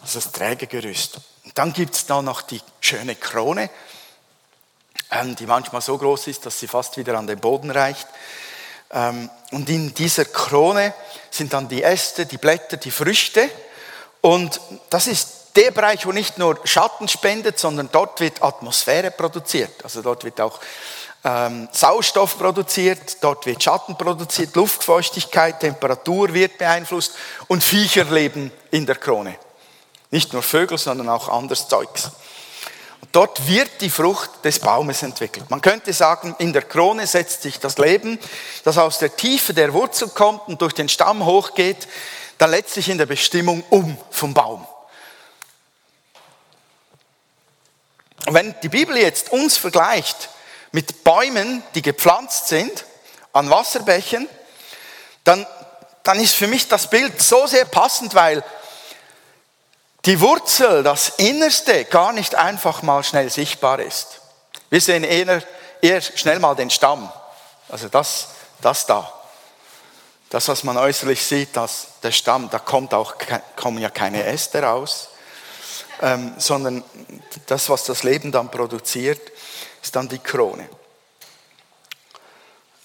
das 0.00 0.14
ist 0.14 0.26
das 0.26 0.32
Trägergerüst. 0.32 1.20
Und 1.44 1.56
dann 1.56 1.72
gibt 1.72 1.94
es 1.94 2.06
da 2.06 2.22
noch 2.22 2.42
die 2.42 2.60
schöne 2.80 3.14
Krone, 3.14 3.70
ähm, 5.12 5.36
die 5.36 5.46
manchmal 5.46 5.80
so 5.80 5.96
groß 5.96 6.26
ist, 6.26 6.44
dass 6.44 6.58
sie 6.58 6.66
fast 6.66 6.96
wieder 6.96 7.16
an 7.16 7.28
den 7.28 7.38
Boden 7.38 7.70
reicht. 7.70 8.08
Ähm, 8.90 9.30
und 9.52 9.68
in 9.68 9.94
dieser 9.94 10.24
Krone 10.24 10.92
sind 11.30 11.52
dann 11.52 11.68
die 11.68 11.82
Äste, 11.82 12.26
die 12.26 12.38
Blätter, 12.38 12.78
die 12.78 12.90
Früchte. 12.90 13.48
Und 14.20 14.60
das 14.90 15.06
ist 15.06 15.37
der 15.58 15.72
Bereich, 15.72 16.06
wo 16.06 16.12
nicht 16.12 16.38
nur 16.38 16.56
Schatten 16.62 17.08
spendet, 17.08 17.58
sondern 17.58 17.88
dort 17.90 18.20
wird 18.20 18.42
Atmosphäre 18.44 19.10
produziert. 19.10 19.82
Also 19.82 20.02
dort 20.02 20.22
wird 20.22 20.40
auch 20.40 20.60
ähm, 21.24 21.68
Sauerstoff 21.72 22.38
produziert, 22.38 23.16
dort 23.22 23.44
wird 23.44 23.60
Schatten 23.60 23.98
produziert, 23.98 24.54
Luftfeuchtigkeit, 24.54 25.58
Temperatur 25.58 26.32
wird 26.32 26.58
beeinflusst 26.58 27.14
und 27.48 27.64
Viecher 27.64 28.04
leben 28.04 28.52
in 28.70 28.86
der 28.86 28.94
Krone. 28.94 29.34
Nicht 30.12 30.32
nur 30.32 30.42
Vögel, 30.42 30.78
sondern 30.78 31.08
auch 31.08 31.28
anderes 31.28 31.66
Zeugs. 31.66 32.12
Und 33.00 33.08
dort 33.10 33.48
wird 33.48 33.80
die 33.80 33.90
Frucht 33.90 34.30
des 34.44 34.60
Baumes 34.60 35.02
entwickelt. 35.02 35.50
Man 35.50 35.60
könnte 35.60 35.92
sagen, 35.92 36.36
in 36.38 36.52
der 36.52 36.62
Krone 36.62 37.04
setzt 37.08 37.42
sich 37.42 37.58
das 37.58 37.78
Leben, 37.78 38.20
das 38.62 38.78
aus 38.78 39.00
der 39.00 39.16
Tiefe 39.16 39.54
der 39.54 39.72
Wurzel 39.72 40.08
kommt 40.08 40.46
und 40.46 40.62
durch 40.62 40.72
den 40.74 40.88
Stamm 40.88 41.26
hochgeht, 41.26 41.88
dann 42.38 42.52
letztlich 42.52 42.88
in 42.88 42.98
der 42.98 43.06
Bestimmung 43.06 43.64
um 43.70 43.98
vom 44.12 44.34
Baum. 44.34 44.64
Und 48.28 48.34
wenn 48.34 48.54
die 48.62 48.68
Bibel 48.68 48.94
jetzt 48.98 49.32
uns 49.32 49.56
vergleicht 49.56 50.28
mit 50.72 51.02
Bäumen, 51.02 51.62
die 51.74 51.80
gepflanzt 51.80 52.48
sind, 52.48 52.84
an 53.32 53.48
Wasserbächen, 53.48 54.28
dann, 55.24 55.46
dann 56.02 56.20
ist 56.20 56.34
für 56.34 56.46
mich 56.46 56.68
das 56.68 56.90
Bild 56.90 57.22
so 57.22 57.46
sehr 57.46 57.64
passend, 57.64 58.14
weil 58.14 58.44
die 60.04 60.20
Wurzel, 60.20 60.82
das 60.82 61.08
Innerste, 61.16 61.86
gar 61.86 62.12
nicht 62.12 62.34
einfach 62.34 62.82
mal 62.82 63.02
schnell 63.02 63.30
sichtbar 63.30 63.80
ist. 63.80 64.20
Wir 64.68 64.82
sehen 64.82 65.04
eher, 65.04 65.42
eher 65.80 66.02
schnell 66.02 66.38
mal 66.38 66.54
den 66.54 66.68
Stamm. 66.68 67.10
Also 67.70 67.88
das, 67.88 68.28
das 68.60 68.84
da. 68.84 69.10
Das, 70.28 70.48
was 70.48 70.64
man 70.64 70.76
äußerlich 70.76 71.24
sieht, 71.24 71.56
das, 71.56 71.86
der 72.02 72.12
Stamm, 72.12 72.50
da 72.50 72.58
kommt 72.58 72.92
auch, 72.92 73.14
kommen 73.56 73.78
ja 73.78 73.88
keine 73.88 74.24
Äste 74.24 74.62
raus, 74.62 75.08
ähm, 76.02 76.34
sondern 76.38 76.84
das, 77.46 77.68
was 77.68 77.84
das 77.84 78.02
Leben 78.02 78.32
dann 78.32 78.50
produziert, 78.50 79.20
ist 79.82 79.94
dann 79.96 80.08
die 80.08 80.18
Krone. 80.18 80.68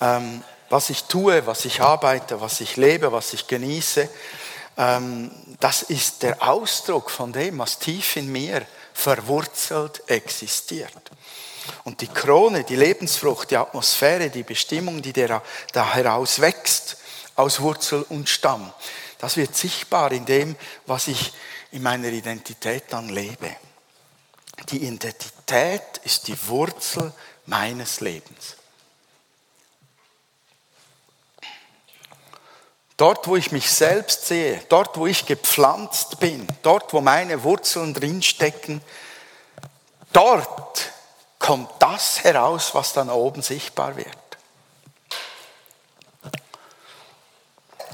Ähm, 0.01 0.43
was 0.69 0.89
ich 0.89 1.03
tue, 1.03 1.45
was 1.45 1.65
ich 1.65 1.81
arbeite, 1.81 2.41
was 2.41 2.59
ich 2.61 2.77
lebe, 2.77 3.11
was 3.11 3.33
ich 3.33 3.47
genieße, 3.47 4.09
ähm, 4.77 5.31
das 5.59 5.83
ist 5.83 6.23
der 6.23 6.41
Ausdruck 6.41 7.11
von 7.11 7.31
dem, 7.31 7.59
was 7.59 7.79
tief 7.79 8.15
in 8.15 8.31
mir 8.31 8.65
verwurzelt 8.93 10.03
existiert. 10.07 11.11
Und 11.83 12.01
die 12.01 12.07
Krone, 12.07 12.63
die 12.63 12.75
Lebensfrucht, 12.75 13.51
die 13.51 13.57
Atmosphäre, 13.57 14.29
die 14.29 14.43
Bestimmung, 14.43 15.01
die 15.01 15.13
da 15.13 15.41
heraus 15.93 16.41
wächst, 16.41 16.97
aus 17.35 17.61
Wurzel 17.61 18.05
und 18.09 18.29
Stamm, 18.29 18.71
das 19.19 19.37
wird 19.37 19.55
sichtbar 19.55 20.11
in 20.11 20.25
dem, 20.25 20.55
was 20.85 21.07
ich 21.07 21.31
in 21.73 21.81
meiner 21.81 22.09
Identität 22.09 22.83
dann 22.89 23.09
lebe. 23.09 23.55
Die 24.69 24.85
Identität 24.85 25.97
ist 26.03 26.27
die 26.27 26.47
Wurzel 26.47 27.11
meines 27.47 27.99
Lebens. 27.99 28.55
Dort, 32.95 33.27
wo 33.27 33.35
ich 33.35 33.51
mich 33.51 33.71
selbst 33.71 34.27
sehe, 34.27 34.63
dort, 34.69 34.97
wo 34.97 35.07
ich 35.07 35.25
gepflanzt 35.25 36.19
bin, 36.19 36.45
dort, 36.61 36.93
wo 36.93 37.01
meine 37.01 37.41
Wurzeln 37.41 37.95
drinstecken, 37.95 38.79
dort 40.13 40.91
kommt 41.39 41.71
das 41.79 42.23
heraus, 42.23 42.75
was 42.75 42.93
dann 42.93 43.09
oben 43.09 43.41
sichtbar 43.41 43.97
wird. 43.97 44.07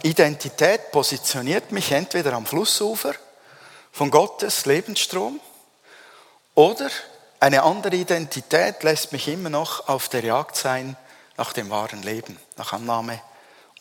Identität 0.03 0.91
positioniert 0.91 1.71
mich 1.71 1.93
entweder 1.93 2.33
am 2.33 2.45
Flussufer 2.45 3.15
von 4.00 4.12
Gottes 4.12 4.65
Lebensstrom 4.65 5.41
oder 6.56 6.89
eine 7.41 7.63
andere 7.63 7.98
Identität 7.98 8.82
lässt 8.82 9.12
mich 9.12 9.27
immer 9.27 9.50
noch 9.50 9.89
auf 9.89 10.08
der 10.08 10.24
Jagd 10.24 10.56
sein 10.56 10.96
nach 11.36 11.51
dem 11.51 11.70
wahren 11.70 12.01
Leben, 12.01 12.39
nach 12.56 12.72
Annahme 12.72 13.22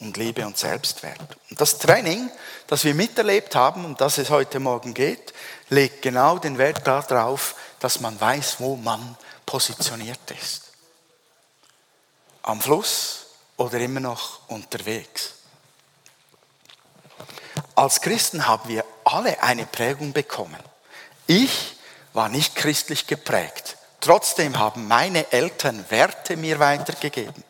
und 0.01 0.17
Liebe 0.17 0.45
und 0.45 0.59
Selbstwert. 0.59 1.21
Und 1.51 1.61
das 1.61 1.79
Training, 1.79 2.33
das 2.67 2.83
wir 2.83 2.97
miterlebt 2.97 3.55
haben, 3.55 3.85
um 3.85 3.97
das 3.97 4.19
es 4.19 4.29
heute 4.29 4.59
Morgen 4.59 4.93
geht, 4.93 5.33
legt 5.69 6.03
genau 6.03 6.39
den 6.39 6.59
Wert 6.59 6.85
darauf, 6.85 7.55
dass 7.79 8.01
man 8.01 8.21
weiß, 8.21 8.57
wo 8.59 8.75
man 8.75 9.17
positioniert 9.47 10.33
ist. 10.33 10.63
Am 12.43 12.61
Fluss 12.61 13.27
oder 13.57 13.79
immer 13.79 14.01
noch 14.01 14.49
unterwegs. 14.49 15.35
Als 17.79 18.01
Christen 18.01 18.49
haben 18.49 18.69
wir 18.69 18.85
alle 19.05 19.41
eine 19.41 19.65
Prägung 19.65 20.13
bekommen. 20.13 20.59
Ich 21.29 21.77
war 22.13 22.29
nicht 22.29 22.57
christlich 22.57 23.07
geprägt. 23.07 23.77
Trotzdem 24.01 24.59
haben 24.59 24.89
meine 24.89 25.31
Eltern 25.31 25.85
Werte 25.89 26.37
mir 26.37 26.59
weitergegeben. 26.59 27.45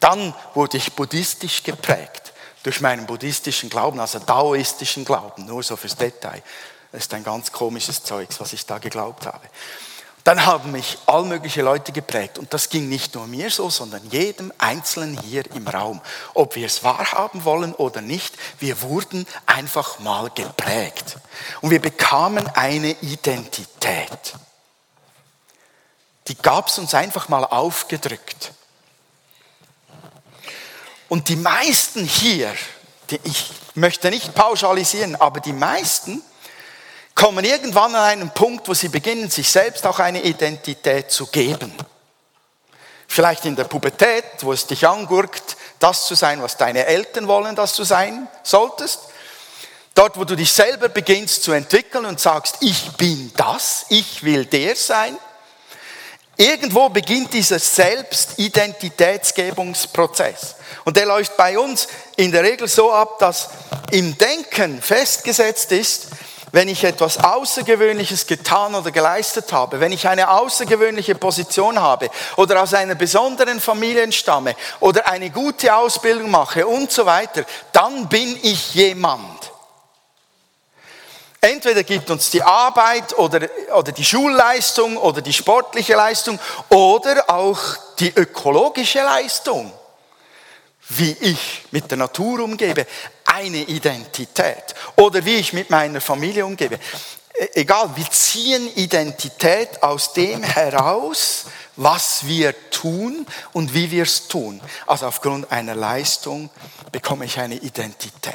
Dann 0.00 0.34
wurde 0.54 0.76
ich 0.76 0.94
buddhistisch 0.94 1.62
geprägt 1.62 2.32
durch 2.64 2.80
meinen 2.80 3.06
buddhistischen 3.06 3.70
Glauben, 3.70 4.00
also 4.00 4.18
daoistischen 4.18 5.04
Glauben, 5.04 5.46
nur 5.46 5.62
so 5.62 5.76
fürs 5.76 5.94
Detail. 5.94 6.42
Das 6.90 7.02
ist 7.02 7.14
ein 7.14 7.22
ganz 7.22 7.52
komisches 7.52 8.02
Zeugs, 8.02 8.40
was 8.40 8.52
ich 8.52 8.66
da 8.66 8.78
geglaubt 8.78 9.24
habe. 9.24 9.46
Dann 10.30 10.46
haben 10.46 10.70
mich 10.70 10.96
all 11.06 11.24
mögliche 11.24 11.60
Leute 11.60 11.90
geprägt. 11.90 12.38
Und 12.38 12.54
das 12.54 12.68
ging 12.68 12.88
nicht 12.88 13.16
nur 13.16 13.26
mir 13.26 13.50
so, 13.50 13.68
sondern 13.68 14.08
jedem 14.10 14.52
Einzelnen 14.58 15.20
hier 15.20 15.44
im 15.56 15.66
Raum. 15.66 16.00
Ob 16.34 16.54
wir 16.54 16.66
es 16.66 16.84
wahrhaben 16.84 17.44
wollen 17.44 17.74
oder 17.74 18.00
nicht, 18.00 18.36
wir 18.60 18.80
wurden 18.80 19.26
einfach 19.46 19.98
mal 19.98 20.30
geprägt. 20.30 21.16
Und 21.62 21.70
wir 21.70 21.80
bekamen 21.80 22.46
eine 22.46 22.92
Identität. 23.00 24.34
Die 26.28 26.36
gab 26.36 26.68
es 26.68 26.78
uns 26.78 26.94
einfach 26.94 27.28
mal 27.28 27.44
aufgedrückt. 27.44 28.52
Und 31.08 31.28
die 31.28 31.34
meisten 31.34 32.04
hier, 32.04 32.54
ich 33.24 33.50
möchte 33.74 34.10
nicht 34.10 34.32
pauschalisieren, 34.36 35.16
aber 35.16 35.40
die 35.40 35.52
meisten 35.52 36.22
kommen 37.14 37.44
irgendwann 37.44 37.94
an 37.94 38.02
einen 38.02 38.30
Punkt, 38.30 38.68
wo 38.68 38.74
sie 38.74 38.88
beginnen, 38.88 39.30
sich 39.30 39.50
selbst 39.50 39.86
auch 39.86 39.98
eine 39.98 40.22
Identität 40.22 41.10
zu 41.10 41.26
geben. 41.26 41.72
Vielleicht 43.06 43.44
in 43.44 43.56
der 43.56 43.64
Pubertät, 43.64 44.24
wo 44.40 44.52
es 44.52 44.66
dich 44.66 44.86
angurkt, 44.86 45.56
das 45.80 46.06
zu 46.06 46.14
sein, 46.14 46.40
was 46.42 46.56
deine 46.56 46.86
Eltern 46.86 47.26
wollen, 47.26 47.56
dass 47.56 47.74
du 47.74 47.82
sein 47.84 48.28
solltest. 48.42 49.00
Dort, 49.94 50.16
wo 50.16 50.24
du 50.24 50.36
dich 50.36 50.52
selber 50.52 50.88
beginnst 50.88 51.42
zu 51.42 51.50
entwickeln 51.52 52.06
und 52.06 52.20
sagst, 52.20 52.58
ich 52.60 52.92
bin 52.92 53.32
das, 53.36 53.86
ich 53.88 54.22
will 54.22 54.46
der 54.46 54.76
sein. 54.76 55.18
Irgendwo 56.36 56.88
beginnt 56.88 57.34
dieser 57.34 57.58
Selbstidentitätsgebungsprozess. 57.58 60.54
Und 60.84 60.96
der 60.96 61.06
läuft 61.06 61.36
bei 61.36 61.58
uns 61.58 61.88
in 62.16 62.30
der 62.32 62.44
Regel 62.44 62.68
so 62.68 62.92
ab, 62.92 63.18
dass 63.18 63.48
im 63.90 64.16
Denken 64.16 64.80
festgesetzt 64.80 65.72
ist, 65.72 66.06
wenn 66.52 66.68
ich 66.68 66.84
etwas 66.84 67.18
Außergewöhnliches 67.18 68.26
getan 68.26 68.74
oder 68.74 68.90
geleistet 68.90 69.52
habe, 69.52 69.80
wenn 69.80 69.92
ich 69.92 70.08
eine 70.08 70.30
außergewöhnliche 70.30 71.14
Position 71.14 71.80
habe 71.80 72.10
oder 72.36 72.62
aus 72.62 72.74
einer 72.74 72.94
besonderen 72.94 73.60
Familie 73.60 74.10
stamme 74.12 74.56
oder 74.80 75.06
eine 75.06 75.30
gute 75.30 75.74
Ausbildung 75.74 76.30
mache 76.30 76.66
und 76.66 76.90
so 76.90 77.06
weiter, 77.06 77.44
dann 77.72 78.08
bin 78.08 78.38
ich 78.42 78.74
jemand. 78.74 79.50
Entweder 81.42 81.84
gibt 81.84 82.10
uns 82.10 82.30
die 82.30 82.42
Arbeit 82.42 83.16
oder, 83.16 83.48
oder 83.74 83.92
die 83.92 84.04
Schulleistung 84.04 84.98
oder 84.98 85.22
die 85.22 85.32
sportliche 85.32 85.94
Leistung 85.94 86.38
oder 86.68 87.30
auch 87.30 87.58
die 87.98 88.12
ökologische 88.14 88.98
Leistung, 88.98 89.72
wie 90.90 91.12
ich 91.12 91.64
mit 91.70 91.90
der 91.90 91.96
Natur 91.96 92.40
umgebe, 92.40 92.86
eine 93.40 93.62
Identität 93.62 94.74
oder 94.96 95.24
wie 95.24 95.36
ich 95.36 95.52
mit 95.52 95.70
meiner 95.70 96.00
Familie 96.00 96.44
umgebe. 96.44 96.78
E, 97.34 97.48
egal, 97.54 97.90
wir 97.96 98.10
ziehen 98.10 98.70
Identität 98.76 99.82
aus 99.82 100.12
dem 100.12 100.42
heraus, 100.42 101.46
was 101.76 102.26
wir 102.26 102.54
tun 102.70 103.26
und 103.52 103.72
wie 103.72 103.90
wir 103.90 104.02
es 104.02 104.28
tun. 104.28 104.60
Also 104.86 105.06
aufgrund 105.06 105.50
einer 105.50 105.74
Leistung 105.74 106.50
bekomme 106.92 107.24
ich 107.24 107.38
eine 107.38 107.56
Identität. 107.56 108.34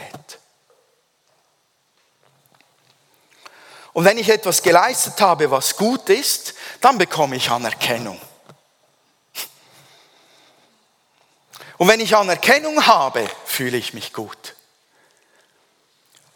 Und 3.94 4.06
wenn 4.06 4.18
ich 4.18 4.28
etwas 4.28 4.62
geleistet 4.62 5.22
habe, 5.22 5.50
was 5.52 5.78
gut 5.78 6.10
ist, 6.10 6.56
dann 6.82 6.98
bekomme 6.98 7.36
ich 7.36 7.50
Anerkennung. 7.50 8.20
Und 11.78 11.88
wenn 11.88 12.00
ich 12.00 12.16
Anerkennung 12.16 12.86
habe, 12.88 13.30
fühle 13.46 13.78
ich 13.78 13.94
mich 13.94 14.12
gut. 14.12 14.56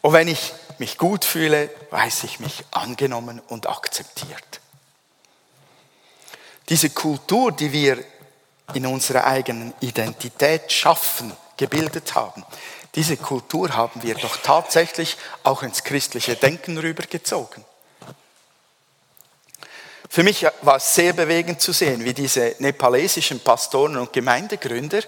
Und 0.02 0.12
wenn 0.12 0.28
ich 0.28 0.52
mich 0.78 0.96
gut 0.96 1.24
fühle, 1.24 1.70
weiß 1.90 2.24
ich 2.24 2.40
mich 2.40 2.64
angenommen 2.70 3.40
und 3.48 3.68
akzeptiert. 3.68 4.60
Diese 6.68 6.90
Kultur, 6.90 7.52
die 7.52 7.72
wir 7.72 8.02
in 8.74 8.86
unserer 8.86 9.26
eigenen 9.26 9.74
Identität 9.80 10.72
schaffen, 10.72 11.32
gebildet 11.56 12.14
haben, 12.14 12.44
diese 12.94 13.16
Kultur 13.16 13.76
haben 13.76 14.02
wir 14.02 14.14
doch 14.14 14.36
tatsächlich 14.38 15.16
auch 15.42 15.62
ins 15.62 15.84
christliche 15.84 16.36
Denken 16.36 16.78
rübergezogen. 16.78 17.64
Für 20.08 20.24
mich 20.24 20.44
war 20.62 20.76
es 20.76 20.94
sehr 20.94 21.12
bewegend 21.12 21.60
zu 21.60 21.72
sehen, 21.72 22.04
wie 22.04 22.14
diese 22.14 22.56
nepalesischen 22.58 23.38
Pastoren 23.40 23.96
und 23.96 24.12
Gemeindegründer, 24.12 25.02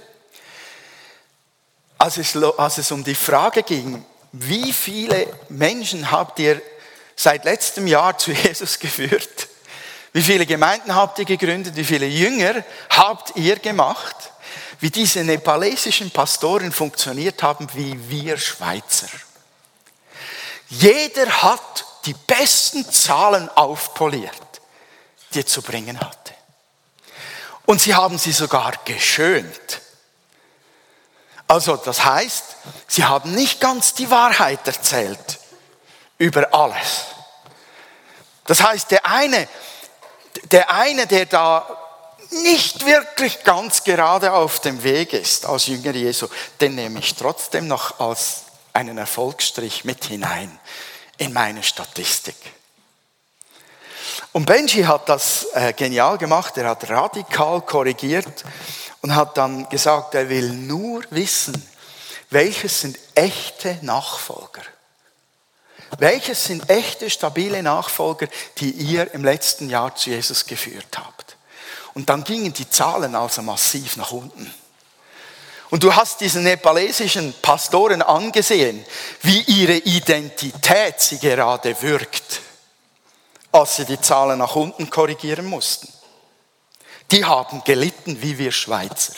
als 1.98 2.18
es, 2.18 2.36
als 2.36 2.78
es 2.78 2.92
um 2.92 3.02
die 3.02 3.16
Frage 3.16 3.64
ging, 3.64 4.04
wie 4.32 4.72
viele 4.72 5.26
Menschen 5.48 6.10
habt 6.10 6.38
ihr 6.38 6.60
seit 7.14 7.44
letztem 7.44 7.86
Jahr 7.86 8.16
zu 8.18 8.32
Jesus 8.44 8.78
geführt? 8.78 9.48
Wie 10.12 10.22
viele 10.22 10.44
Gemeinden 10.44 10.94
habt 10.94 11.18
ihr 11.18 11.24
gegründet? 11.24 11.76
Wie 11.76 11.84
viele 11.84 12.06
Jünger 12.06 12.64
habt 12.90 13.36
ihr 13.36 13.56
gemacht? 13.58 14.32
wie 14.82 14.90
diese 14.90 15.22
nepalesischen 15.22 16.10
Pastoren 16.10 16.72
funktioniert 16.72 17.40
haben, 17.44 17.68
wie 17.74 17.96
wir 18.10 18.36
Schweizer. 18.36 19.06
Jeder 20.68 21.30
hat 21.40 21.84
die 22.04 22.14
besten 22.14 22.90
Zahlen 22.90 23.48
aufpoliert, 23.50 24.60
die 25.32 25.38
er 25.38 25.46
zu 25.46 25.62
bringen 25.62 26.00
hatte. 26.00 26.34
Und 27.64 27.80
sie 27.80 27.94
haben 27.94 28.18
sie 28.18 28.32
sogar 28.32 28.72
geschönt. 28.84 29.80
Also 31.52 31.76
das 31.76 32.02
heißt, 32.02 32.44
sie 32.86 33.04
haben 33.04 33.34
nicht 33.34 33.60
ganz 33.60 33.92
die 33.92 34.10
Wahrheit 34.10 34.66
erzählt 34.66 35.38
über 36.16 36.54
alles. 36.54 37.04
Das 38.46 38.62
heißt, 38.62 38.90
der 38.90 39.04
eine, 39.04 39.46
der 40.44 40.72
eine, 40.72 41.06
der 41.06 41.26
da 41.26 41.78
nicht 42.30 42.86
wirklich 42.86 43.44
ganz 43.44 43.84
gerade 43.84 44.32
auf 44.32 44.60
dem 44.60 44.82
Weg 44.82 45.12
ist 45.12 45.44
als 45.44 45.66
Jünger 45.66 45.92
Jesu, 45.92 46.26
den 46.58 46.74
nehme 46.74 47.00
ich 47.00 47.16
trotzdem 47.16 47.68
noch 47.68 48.00
als 48.00 48.44
einen 48.72 48.96
Erfolgsstrich 48.96 49.84
mit 49.84 50.06
hinein 50.06 50.58
in 51.18 51.34
meine 51.34 51.62
Statistik. 51.62 52.36
Und 54.32 54.46
Benji 54.46 54.82
hat 54.84 55.08
das 55.08 55.46
äh, 55.52 55.74
genial 55.74 56.16
gemacht, 56.16 56.56
er 56.56 56.70
hat 56.70 56.88
radikal 56.88 57.60
korrigiert 57.60 58.44
und 59.02 59.14
hat 59.14 59.36
dann 59.36 59.68
gesagt, 59.68 60.14
er 60.14 60.28
will 60.28 60.48
nur 60.48 61.02
wissen, 61.10 61.70
welches 62.30 62.80
sind 62.80 62.98
echte 63.14 63.78
Nachfolger. 63.82 64.62
Welches 65.98 66.46
sind 66.46 66.70
echte, 66.70 67.10
stabile 67.10 67.62
Nachfolger, 67.62 68.26
die 68.58 68.70
ihr 68.70 69.12
im 69.12 69.22
letzten 69.22 69.68
Jahr 69.68 69.94
zu 69.94 70.08
Jesus 70.08 70.46
geführt 70.46 70.96
habt? 70.96 71.36
Und 71.92 72.08
dann 72.08 72.24
gingen 72.24 72.54
die 72.54 72.70
Zahlen 72.70 73.14
also 73.14 73.42
massiv 73.42 73.98
nach 73.98 74.12
unten. 74.12 74.52
Und 75.68 75.82
du 75.82 75.94
hast 75.94 76.20
diesen 76.22 76.44
nepalesischen 76.44 77.34
Pastoren 77.42 78.00
angesehen, 78.00 78.84
wie 79.22 79.40
ihre 79.42 79.76
Identität 79.76 81.00
sie 81.00 81.18
gerade 81.18 81.80
wirkt, 81.82 82.40
als 83.52 83.76
sie 83.76 83.84
die 83.84 84.00
Zahlen 84.00 84.38
nach 84.38 84.56
unten 84.56 84.90
korrigieren 84.90 85.46
mussten. 85.46 85.92
Die 87.10 87.24
haben 87.24 87.62
gelitten 87.64 88.20
wie 88.22 88.38
wir 88.38 88.50
Schweizer. 88.50 89.14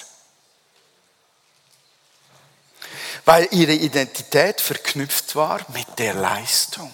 Weil 3.24 3.48
ihre 3.52 3.72
Identität 3.72 4.60
verknüpft 4.60 5.34
war 5.36 5.60
mit 5.72 5.98
der 5.98 6.14
Leistung. 6.14 6.92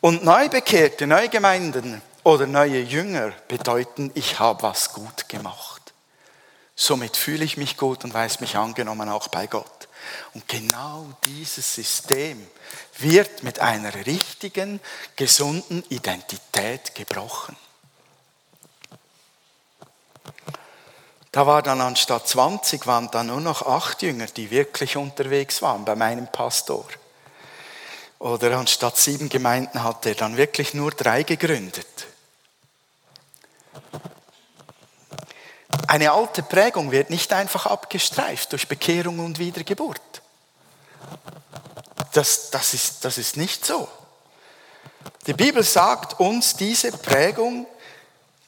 Und 0.00 0.24
Neubekehrte, 0.24 1.06
Neugemeinden 1.06 2.02
oder 2.24 2.46
neue 2.46 2.80
Jünger 2.80 3.32
bedeuten, 3.46 4.10
ich 4.14 4.40
habe 4.40 4.62
was 4.62 4.92
gut 4.92 5.28
gemacht. 5.28 5.71
Somit 6.82 7.16
fühle 7.16 7.44
ich 7.44 7.56
mich 7.56 7.76
gut 7.76 8.02
und 8.02 8.12
weiß 8.12 8.40
mich 8.40 8.56
angenommen 8.56 9.08
auch 9.08 9.28
bei 9.28 9.46
Gott. 9.46 9.86
Und 10.34 10.48
genau 10.48 11.06
dieses 11.26 11.76
System 11.76 12.44
wird 12.98 13.44
mit 13.44 13.60
einer 13.60 13.94
richtigen, 14.04 14.80
gesunden 15.14 15.84
Identität 15.90 16.96
gebrochen. 16.96 17.56
Da 21.30 21.46
war 21.46 21.62
dann 21.62 21.80
anstatt 21.80 22.26
20 22.26 22.84
waren 22.88 23.08
dann 23.12 23.28
nur 23.28 23.40
noch 23.40 23.62
acht 23.64 24.02
Jünger, 24.02 24.26
die 24.26 24.50
wirklich 24.50 24.96
unterwegs 24.96 25.62
waren 25.62 25.84
bei 25.84 25.94
meinem 25.94 26.26
Pastor. 26.26 26.88
Oder 28.18 28.58
anstatt 28.58 28.96
sieben 28.96 29.28
Gemeinden 29.28 29.84
hat 29.84 30.04
er 30.04 30.16
dann 30.16 30.36
wirklich 30.36 30.74
nur 30.74 30.90
drei 30.90 31.22
gegründet. 31.22 32.08
Eine 35.92 36.10
alte 36.10 36.42
Prägung 36.42 36.90
wird 36.90 37.10
nicht 37.10 37.34
einfach 37.34 37.66
abgestreift 37.66 38.50
durch 38.52 38.66
Bekehrung 38.66 39.18
und 39.18 39.38
Wiedergeburt. 39.38 40.00
Das, 42.14 42.48
das, 42.48 42.72
ist, 42.72 43.04
das 43.04 43.18
ist 43.18 43.36
nicht 43.36 43.66
so. 43.66 43.86
Die 45.26 45.34
Bibel 45.34 45.62
sagt 45.62 46.18
uns, 46.18 46.56
diese 46.56 46.92
Prägung 46.92 47.66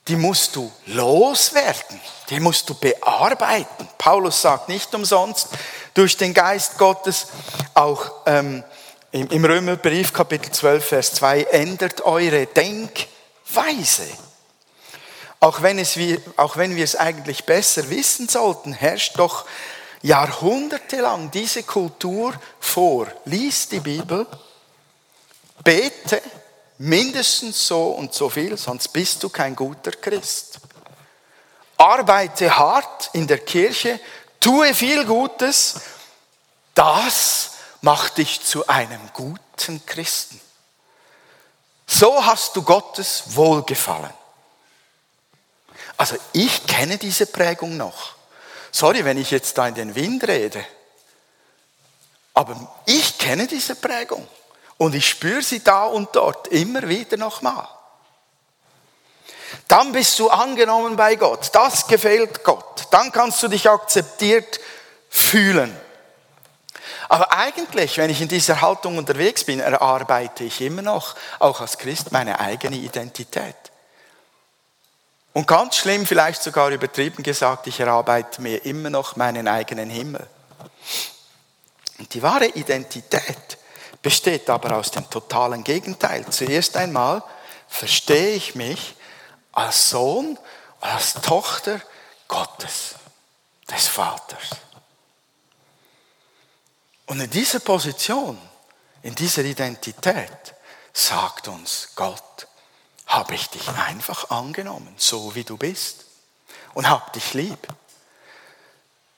die 0.08 0.16
musst 0.16 0.56
du 0.56 0.72
loswerden, 0.86 2.00
die 2.30 2.40
musst 2.40 2.66
du 2.70 2.74
bearbeiten. 2.74 3.90
Paulus 3.98 4.40
sagt 4.40 4.70
nicht 4.70 4.94
umsonst, 4.94 5.48
durch 5.92 6.16
den 6.16 6.32
Geist 6.32 6.78
Gottes, 6.78 7.26
auch 7.74 8.10
ähm, 8.24 8.64
im, 9.12 9.28
im 9.28 9.44
Römerbrief 9.44 10.14
Kapitel 10.14 10.50
12, 10.50 10.86
Vers 10.86 11.12
2, 11.12 11.42
ändert 11.42 12.00
eure 12.00 12.46
Denkweise. 12.46 14.06
Auch 15.44 15.60
wenn, 15.60 15.78
es, 15.78 15.98
auch 16.38 16.56
wenn 16.56 16.74
wir 16.74 16.84
es 16.84 16.96
eigentlich 16.96 17.44
besser 17.44 17.90
wissen 17.90 18.30
sollten, 18.30 18.72
herrscht 18.72 19.18
doch 19.18 19.44
jahrhundertelang 20.00 21.30
diese 21.32 21.64
Kultur 21.64 22.32
vor. 22.58 23.08
Lies 23.26 23.68
die 23.68 23.80
Bibel, 23.80 24.26
bete, 25.62 26.22
mindestens 26.78 27.68
so 27.68 27.88
und 27.88 28.14
so 28.14 28.30
viel, 28.30 28.56
sonst 28.56 28.88
bist 28.88 29.22
du 29.22 29.28
kein 29.28 29.54
guter 29.54 29.90
Christ. 29.90 30.60
Arbeite 31.76 32.56
hart 32.56 33.10
in 33.12 33.26
der 33.26 33.40
Kirche, 33.40 34.00
tue 34.40 34.72
viel 34.72 35.04
Gutes, 35.04 35.74
das 36.74 37.50
macht 37.82 38.16
dich 38.16 38.42
zu 38.42 38.66
einem 38.66 39.10
guten 39.12 39.84
Christen. 39.84 40.40
So 41.86 42.24
hast 42.24 42.56
du 42.56 42.62
Gottes 42.62 43.24
Wohlgefallen. 43.26 44.23
Also 45.96 46.16
ich 46.32 46.66
kenne 46.66 46.98
diese 46.98 47.26
Prägung 47.26 47.76
noch. 47.76 48.14
Sorry, 48.70 49.04
wenn 49.04 49.18
ich 49.18 49.30
jetzt 49.30 49.56
da 49.56 49.68
in 49.68 49.74
den 49.74 49.94
Wind 49.94 50.26
rede. 50.26 50.64
Aber 52.34 52.56
ich 52.86 53.18
kenne 53.18 53.46
diese 53.46 53.76
Prägung. 53.76 54.26
Und 54.76 54.94
ich 54.94 55.08
spüre 55.08 55.42
sie 55.42 55.62
da 55.62 55.84
und 55.84 56.16
dort 56.16 56.48
immer 56.48 56.88
wieder 56.88 57.16
nochmal. 57.16 57.68
Dann 59.68 59.92
bist 59.92 60.18
du 60.18 60.28
angenommen 60.30 60.96
bei 60.96 61.14
Gott. 61.14 61.50
Das 61.52 61.86
gefällt 61.86 62.42
Gott. 62.42 62.88
Dann 62.90 63.12
kannst 63.12 63.42
du 63.42 63.48
dich 63.48 63.70
akzeptiert 63.70 64.58
fühlen. 65.08 65.74
Aber 67.08 67.32
eigentlich, 67.32 67.96
wenn 67.98 68.10
ich 68.10 68.20
in 68.20 68.28
dieser 68.28 68.60
Haltung 68.60 68.98
unterwegs 68.98 69.44
bin, 69.44 69.60
erarbeite 69.60 70.42
ich 70.42 70.60
immer 70.60 70.82
noch, 70.82 71.14
auch 71.38 71.60
als 71.60 71.78
Christ, 71.78 72.10
meine 72.10 72.40
eigene 72.40 72.76
Identität. 72.76 73.54
Und 75.34 75.48
ganz 75.48 75.76
schlimm, 75.76 76.06
vielleicht 76.06 76.44
sogar 76.44 76.70
übertrieben 76.70 77.24
gesagt, 77.24 77.66
ich 77.66 77.80
erarbeite 77.80 78.40
mir 78.40 78.64
immer 78.64 78.88
noch 78.88 79.16
meinen 79.16 79.48
eigenen 79.48 79.90
Himmel. 79.90 80.24
Und 81.98 82.14
die 82.14 82.22
wahre 82.22 82.46
Identität 82.46 83.58
besteht 84.00 84.48
aber 84.48 84.76
aus 84.76 84.92
dem 84.92 85.10
totalen 85.10 85.64
Gegenteil. 85.64 86.24
Zuerst 86.30 86.76
einmal 86.76 87.20
verstehe 87.66 88.36
ich 88.36 88.54
mich 88.54 88.94
als 89.50 89.90
Sohn, 89.90 90.38
als 90.80 91.14
Tochter 91.14 91.80
Gottes, 92.28 92.94
des 93.68 93.88
Vaters. 93.88 94.50
Und 97.06 97.20
in 97.20 97.30
dieser 97.30 97.58
Position, 97.58 98.38
in 99.02 99.16
dieser 99.16 99.42
Identität 99.42 100.54
sagt 100.92 101.48
uns 101.48 101.88
Gott, 101.96 102.46
habe 103.06 103.34
ich 103.34 103.48
dich 103.50 103.68
einfach 103.68 104.30
angenommen, 104.30 104.94
so 104.96 105.34
wie 105.34 105.44
du 105.44 105.56
bist 105.56 106.04
und 106.74 106.88
habe 106.88 107.10
dich 107.12 107.34
lieb. 107.34 107.68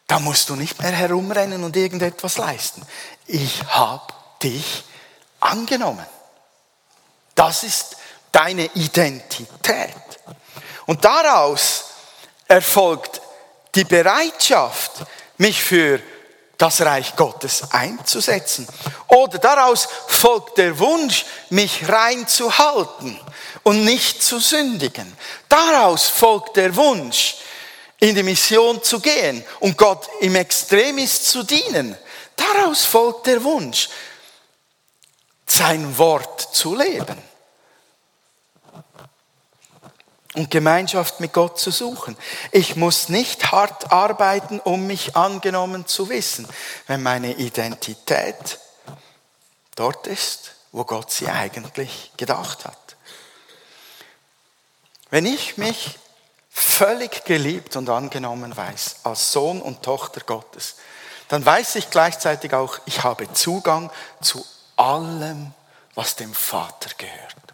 Da 0.06 0.20
musst 0.20 0.48
du 0.48 0.56
nicht 0.56 0.80
mehr 0.80 0.92
herumrennen 0.92 1.64
und 1.64 1.76
irgendetwas 1.76 2.38
leisten. 2.38 2.86
Ich 3.26 3.64
habe 3.64 4.12
dich 4.42 4.84
angenommen. 5.40 6.06
Das 7.34 7.64
ist 7.64 7.96
deine 8.32 8.66
Identität. 8.74 9.94
Und 10.86 11.04
daraus 11.04 11.86
erfolgt 12.46 13.20
die 13.74 13.84
Bereitschaft, 13.84 15.04
mich 15.38 15.62
für 15.62 16.00
das 16.58 16.80
Reich 16.80 17.16
Gottes 17.16 17.70
einzusetzen. 17.70 18.66
Oder 19.08 19.38
daraus 19.38 19.88
folgt 20.08 20.58
der 20.58 20.78
Wunsch, 20.78 21.24
mich 21.50 21.88
rein 21.88 22.26
zu 22.26 22.56
halten 22.56 23.18
und 23.62 23.84
nicht 23.84 24.22
zu 24.22 24.38
sündigen. 24.38 25.16
Daraus 25.48 26.08
folgt 26.08 26.56
der 26.56 26.74
Wunsch, 26.76 27.36
in 27.98 28.14
die 28.14 28.22
Mission 28.22 28.82
zu 28.82 29.00
gehen 29.00 29.44
und 29.60 29.76
Gott 29.76 30.08
im 30.20 30.36
Extremis 30.36 31.24
zu 31.24 31.42
dienen. 31.42 31.96
Daraus 32.36 32.84
folgt 32.84 33.26
der 33.26 33.42
Wunsch, 33.42 33.88
sein 35.46 35.96
Wort 35.96 36.54
zu 36.54 36.74
leben 36.74 37.35
und 40.36 40.50
Gemeinschaft 40.50 41.18
mit 41.20 41.32
Gott 41.32 41.58
zu 41.58 41.70
suchen. 41.70 42.16
Ich 42.52 42.76
muss 42.76 43.08
nicht 43.08 43.50
hart 43.52 43.90
arbeiten, 43.90 44.60
um 44.60 44.86
mich 44.86 45.16
angenommen 45.16 45.86
zu 45.86 46.08
wissen, 46.10 46.46
wenn 46.86 47.02
meine 47.02 47.34
Identität 47.34 48.58
dort 49.74 50.06
ist, 50.06 50.52
wo 50.72 50.84
Gott 50.84 51.10
sie 51.10 51.26
eigentlich 51.28 52.12
gedacht 52.16 52.66
hat. 52.66 52.96
Wenn 55.10 55.24
ich 55.24 55.56
mich 55.56 55.98
völlig 56.50 57.24
geliebt 57.24 57.76
und 57.76 57.88
angenommen 57.88 58.54
weiß 58.54 58.96
als 59.04 59.32
Sohn 59.32 59.62
und 59.62 59.82
Tochter 59.82 60.20
Gottes, 60.20 60.76
dann 61.28 61.44
weiß 61.44 61.76
ich 61.76 61.90
gleichzeitig 61.90 62.52
auch, 62.52 62.78
ich 62.84 63.02
habe 63.04 63.32
Zugang 63.32 63.90
zu 64.20 64.44
allem, 64.76 65.54
was 65.94 66.16
dem 66.16 66.34
Vater 66.34 66.90
gehört. 66.98 67.45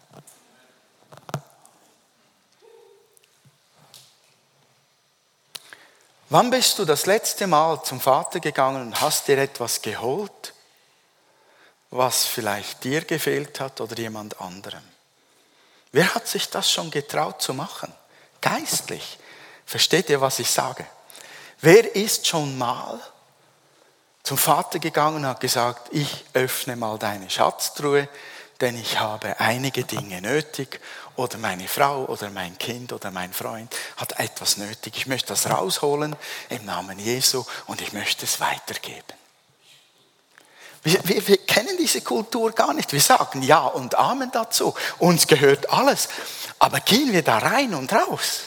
Wann 6.33 6.49
bist 6.49 6.79
du 6.79 6.85
das 6.85 7.05
letzte 7.05 7.45
Mal 7.45 7.83
zum 7.83 8.01
Vater 8.01 8.39
gegangen 8.39 8.87
und 8.87 9.01
hast 9.01 9.27
dir 9.27 9.37
etwas 9.37 9.83
geholt, 9.83 10.55
was 11.91 12.25
vielleicht 12.25 12.83
dir 12.83 13.01
gefehlt 13.01 13.59
hat 13.59 13.79
oder 13.79 13.95
jemand 13.95 14.41
anderem? 14.41 14.81
Wer 15.91 16.15
hat 16.15 16.27
sich 16.27 16.49
das 16.49 16.71
schon 16.71 16.89
getraut 16.89 17.39
zu 17.39 17.53
machen? 17.53 17.93
Geistlich. 18.41 19.19
Versteht 19.67 20.09
ihr, 20.09 20.21
was 20.21 20.39
ich 20.39 20.49
sage? 20.49 20.87
Wer 21.61 21.95
ist 21.95 22.25
schon 22.25 22.57
mal 22.57 22.99
zum 24.23 24.39
Vater 24.39 24.79
gegangen 24.79 25.17
und 25.17 25.27
hat 25.27 25.39
gesagt, 25.39 25.89
ich 25.91 26.25
öffne 26.33 26.75
mal 26.75 26.97
deine 26.97 27.29
Schatztruhe, 27.29 28.09
denn 28.59 28.75
ich 28.75 28.99
habe 28.99 29.39
einige 29.39 29.83
Dinge 29.83 30.19
nötig 30.19 30.79
oder 31.15 31.37
meine 31.37 31.67
Frau 31.67 32.05
oder 32.05 32.29
mein 32.29 32.57
Kind 32.57 32.93
oder 32.93 33.11
mein 33.11 33.33
Freund 33.33 33.73
hat 33.97 34.19
etwas 34.19 34.57
nötig. 34.57 34.93
Ich 34.97 35.07
möchte 35.07 35.29
das 35.29 35.49
rausholen 35.49 36.15
im 36.49 36.65
Namen 36.65 36.99
Jesu 36.99 37.43
und 37.67 37.81
ich 37.81 37.93
möchte 37.93 38.25
es 38.25 38.39
weitergeben. 38.39 39.13
Wir, 40.83 40.99
wir, 41.03 41.27
wir, 41.27 41.37
kennen 41.37 41.77
diese 41.79 42.01
Kultur 42.01 42.51
gar 42.51 42.73
nicht. 42.73 42.91
Wir 42.91 42.99
sagen 42.99 43.41
Ja 43.41 43.65
und 43.65 43.95
Amen 43.95 44.31
dazu. 44.31 44.73
Uns 44.99 45.27
gehört 45.27 45.69
alles. 45.69 46.09
Aber 46.59 46.81
gehen 46.81 47.13
wir 47.13 47.21
da 47.21 47.37
rein 47.37 47.73
und 47.73 47.93
raus? 47.93 48.41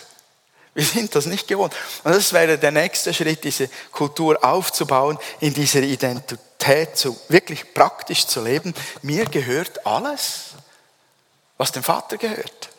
Wir 0.75 0.85
sind 0.85 1.15
das 1.15 1.25
nicht 1.25 1.49
gewohnt. 1.49 1.75
Und 2.05 2.15
das 2.15 2.35
wäre 2.35 2.59
der 2.59 2.71
nächste 2.71 3.15
Schritt, 3.15 3.45
diese 3.45 3.71
Kultur 3.91 4.45
aufzubauen, 4.45 5.19
in 5.41 5.55
dieser 5.55 5.81
Identität 5.81 6.99
zu, 6.99 7.19
wirklich 7.31 7.73
praktisch 7.73 8.27
zu 8.27 8.43
leben. 8.43 8.75
Mir 9.01 9.25
gehört 9.25 9.87
alles, 9.87 10.57
was 11.59 11.73
dem 11.73 11.83
Vater 11.83 12.17
gehört. 12.17 12.71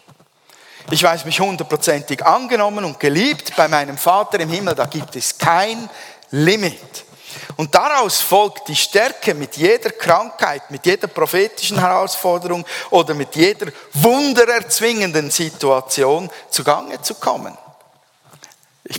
Ich 0.90 1.04
weiß 1.04 1.26
mich 1.26 1.40
hundertprozentig 1.40 2.26
angenommen 2.26 2.86
und 2.86 3.00
geliebt 3.00 3.54
bei 3.58 3.68
meinem 3.68 3.98
Vater 3.98 4.40
im 4.40 4.50
Himmel. 4.50 4.74
Da 4.74 4.86
gibt 4.86 5.16
es 5.16 5.38
kein 5.38 5.90
Limit. 6.32 7.06
Und 7.58 7.76
daraus 7.76 8.22
folgt 8.22 8.68
die 8.68 8.76
Stärke, 8.76 9.34
mit 9.34 9.58
jeder 9.58 9.90
Krankheit, 9.92 10.72
mit 10.72 10.86
jeder 10.86 11.08
prophetischen 11.08 11.80
Herausforderung 11.80 12.66
oder 12.90 13.14
mit 13.14 13.36
jeder 13.36 13.68
wundererzwingenden 13.94 15.30
Situation 15.30 16.30
zugange 16.50 17.02
zu 17.02 17.16
kommen. 17.16 17.58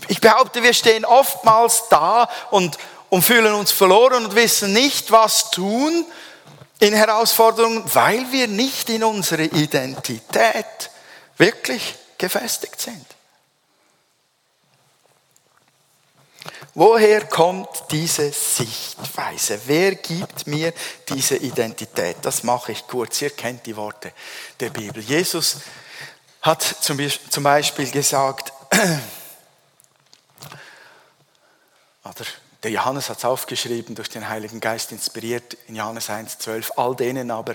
Ich, 0.09 0.21
behaupte, 0.21 0.63
wir 0.63 0.75
stehen 0.75 1.07
oftmals 1.07 1.85
da 1.89 2.29
und, 2.51 2.77
und 3.09 3.23
fühlen 3.23 3.55
uns 3.55 3.73
verloren 3.73 4.27
und 4.27 4.35
wissen 4.35 4.75
nicht, 4.75 5.11
was 5.11 5.51
tun 5.51 6.05
in 6.81 6.95
Herausforderungen, 6.95 7.83
weil 7.95 8.31
wir 8.31 8.47
nicht 8.49 8.89
in 8.89 9.05
unserer 9.05 9.41
Identität 9.41 10.91
wirklich 11.37 11.97
gefestigt 12.17 12.81
sind. 12.81 13.05
Woher 16.75 17.27
kommt 17.27 17.69
diese 17.91 18.31
Sichtweise? 18.33 19.61
Wer 19.67 19.97
gibt 19.97 20.47
mir 20.47 20.73
diese 21.09 21.37
Identität? 21.37 22.19
Das 22.23 22.45
mache 22.45 22.71
ich 22.73 22.87
kurz. 22.87 23.21
Ihr 23.21 23.31
kennt 23.31 23.67
die 23.67 23.75
Worte 23.75 24.13
der 24.61 24.71
Bibel. 24.71 25.03
Jesus 25.03 25.57
hat 26.41 26.63
zum 26.63 27.43
Beispiel 27.43 27.91
gesagt, 27.91 28.53
oder 32.05 32.25
der 32.65 32.73
Johannes 32.73 33.09
hat 33.09 33.19
es 33.19 33.25
aufgeschrieben, 33.25 33.95
durch 33.95 34.09
den 34.09 34.29
Heiligen 34.29 34.59
Geist 34.59 34.91
inspiriert, 34.91 35.57
in 35.69 35.77
Johannes 35.77 36.11
1,12. 36.11 36.73
All 36.77 36.97
denen 36.97 37.31
aber, 37.31 37.55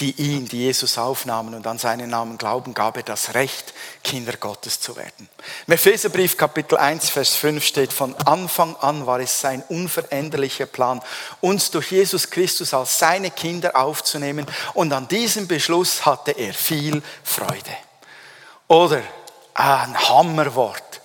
die 0.00 0.10
ihn, 0.20 0.48
die 0.48 0.58
Jesus 0.58 0.98
aufnahmen 0.98 1.54
und 1.54 1.64
an 1.68 1.78
seinen 1.78 2.10
Namen 2.10 2.36
glauben, 2.36 2.74
gab 2.74 2.96
er 2.96 3.04
das 3.04 3.34
Recht, 3.34 3.72
Kinder 4.02 4.32
Gottes 4.36 4.80
zu 4.80 4.96
werden. 4.96 5.28
Im 5.68 5.74
Epheserbrief 5.74 6.36
Kapitel 6.36 6.78
1, 6.78 7.10
Vers 7.10 7.36
5 7.36 7.64
steht, 7.64 7.92
von 7.92 8.16
Anfang 8.26 8.74
an 8.76 9.06
war 9.06 9.20
es 9.20 9.40
sein 9.40 9.62
unveränderlicher 9.68 10.66
Plan, 10.66 11.00
uns 11.40 11.70
durch 11.70 11.92
Jesus 11.92 12.28
Christus 12.28 12.74
als 12.74 12.98
seine 12.98 13.30
Kinder 13.30 13.76
aufzunehmen 13.76 14.46
und 14.74 14.92
an 14.92 15.06
diesem 15.06 15.46
Beschluss 15.46 16.04
hatte 16.04 16.32
er 16.32 16.52
viel 16.52 17.00
Freude. 17.22 17.76
Oder 18.66 19.02
ein 19.54 19.96
Hammerwort 20.08 20.99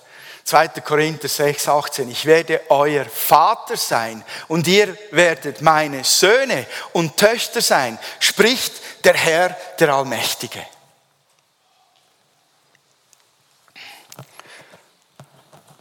2. 0.46 0.68
Korinther 0.80 1.28
6, 1.28 1.68
18. 1.68 2.08
Ich 2.08 2.24
werde 2.24 2.60
euer 2.68 3.04
Vater 3.04 3.76
sein 3.76 4.24
und 4.46 4.68
ihr 4.68 4.96
werdet 5.10 5.60
meine 5.60 6.04
Söhne 6.04 6.66
und 6.92 7.16
Töchter 7.16 7.60
sein, 7.60 7.98
spricht 8.20 9.04
der 9.04 9.14
Herr, 9.14 9.56
der 9.80 9.92
Allmächtige. 9.92 10.64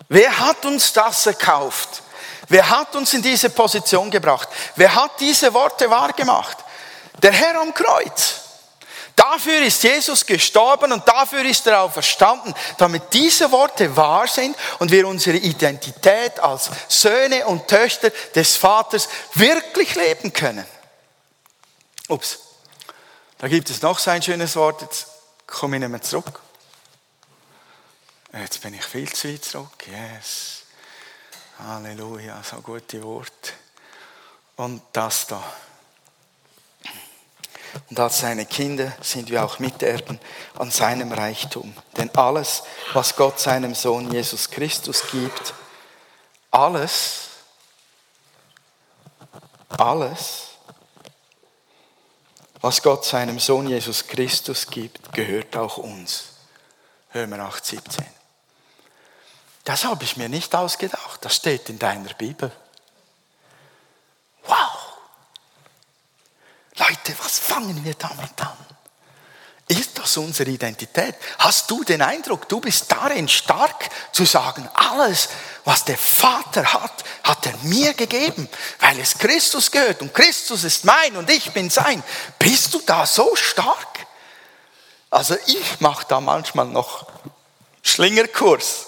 Wer 0.10 0.40
hat 0.40 0.66
uns 0.66 0.92
das 0.94 1.28
erkauft? 1.28 2.02
Wer 2.48 2.68
hat 2.68 2.96
uns 2.96 3.14
in 3.14 3.22
diese 3.22 3.52
Position 3.52 4.10
gebracht? 4.10 4.50
Wer 4.76 4.96
hat 4.96 5.20
diese 5.20 5.54
Worte 5.54 5.90
wahrgemacht? 5.92 6.58
Der 7.22 7.32
Herr 7.32 7.62
am 7.62 7.72
Kreuz. 7.72 8.45
Dafür 9.16 9.62
ist 9.62 9.82
Jesus 9.84 10.26
gestorben 10.26 10.92
und 10.92 11.08
dafür 11.08 11.46
ist 11.46 11.66
er 11.68 11.82
auch 11.82 11.92
verstanden, 11.92 12.54
damit 12.78 13.14
diese 13.14 13.50
Worte 13.52 13.96
wahr 13.96 14.28
sind 14.28 14.56
und 14.80 14.92
wir 14.92 15.08
unsere 15.08 15.38
Identität 15.38 16.40
als 16.40 16.70
Söhne 16.90 17.46
und 17.46 17.68
Töchter 17.68 18.10
des 18.10 18.58
Vaters 18.58 19.08
wirklich 19.34 19.96
leben 19.96 20.34
können. 20.34 20.66
Ups, 22.10 22.40
da 23.38 23.48
gibt 23.48 23.70
es 23.70 23.82
noch 23.82 24.00
so 24.00 24.12
ein 24.12 24.22
schönes 24.22 24.56
Wort, 24.56 24.82
jetzt 24.82 25.08
komme 25.48 25.78
ich 25.78 25.82
nicht 25.82 25.90
mehr 25.90 26.02
zurück. 26.02 26.42
Jetzt 28.34 28.62
bin 28.62 28.74
ich 28.74 28.84
viel 28.84 29.12
zu 29.12 29.30
weit 29.30 29.46
zurück, 29.46 29.88
yes. 29.88 30.64
Halleluja, 31.58 32.44
so 32.44 32.58
gute 32.58 33.02
Worte. 33.02 33.54
Und 34.58 34.82
das 34.92 35.28
da. 35.28 35.42
Und 37.90 38.00
als 38.00 38.20
seine 38.20 38.46
Kinder 38.46 38.94
sind 39.02 39.30
wir 39.30 39.44
auch 39.44 39.60
Miterben 39.60 40.20
an 40.58 40.72
seinem 40.72 41.12
Reichtum. 41.12 41.76
Denn 41.98 42.10
alles, 42.16 42.64
was 42.94 43.16
Gott 43.16 43.40
seinem 43.40 43.76
Sohn 43.76 44.12
Jesus 44.12 44.50
Christus 44.50 45.04
gibt, 45.12 45.54
alles, 46.52 47.28
alles, 49.70 50.50
was 52.62 52.82
Gott 52.82 53.06
seinem 53.06 53.40
Sohn 53.40 53.68
Jesus 53.68 54.08
Christus 54.08 54.68
gibt, 54.68 55.14
gehört 55.14 55.56
auch 55.56 55.78
uns. 55.78 56.30
Wir 57.12 57.28
8, 57.40 57.66
17. 57.66 58.06
Das 59.64 59.86
habe 59.86 60.04
ich 60.04 60.18
mir 60.18 60.30
nicht 60.30 60.54
ausgedacht. 60.56 61.24
Das 61.24 61.36
steht 61.36 61.70
in 61.70 61.80
deiner 61.80 62.14
Bibel. 62.14 62.52
Leute, 66.78 67.16
was 67.24 67.40
fangen 67.66 67.84
wir 67.84 67.96
damit 67.96 68.40
an? 68.42 68.58
Ist 69.68 69.98
das 69.98 70.18
unsere 70.18 70.52
Identität? 70.52 71.16
Hast 71.40 71.72
du 71.72 71.84
den 71.84 72.04
Eindruck, 72.04 72.48
du 72.48 72.60
bist 72.60 72.92
darin 72.92 73.28
stark 73.28 73.90
zu 74.12 74.24
sagen, 74.26 74.70
alles, 74.76 75.30
was 75.64 75.84
der 75.86 75.98
Vater 75.98 76.72
hat, 76.72 77.04
hat 77.24 77.48
er 77.48 77.58
mir 77.64 77.96
gegeben, 77.96 78.48
weil 78.80 79.00
es 79.00 79.18
Christus 79.18 79.72
gehört 79.72 80.02
und 80.04 80.14
Christus 80.14 80.64
ist 80.64 80.86
mein 80.86 81.18
und 81.18 81.28
ich 81.32 81.52
bin 81.52 81.72
sein. 81.72 82.04
Bist 82.38 82.76
du 82.76 82.82
da 82.86 83.08
so 83.08 83.36
stark? 83.36 84.06
Also 85.10 85.36
ich 85.48 85.80
mache 85.80 86.06
da 86.08 86.22
manchmal 86.22 86.68
noch 86.68 87.08
Schlingerkurs. 87.82 88.86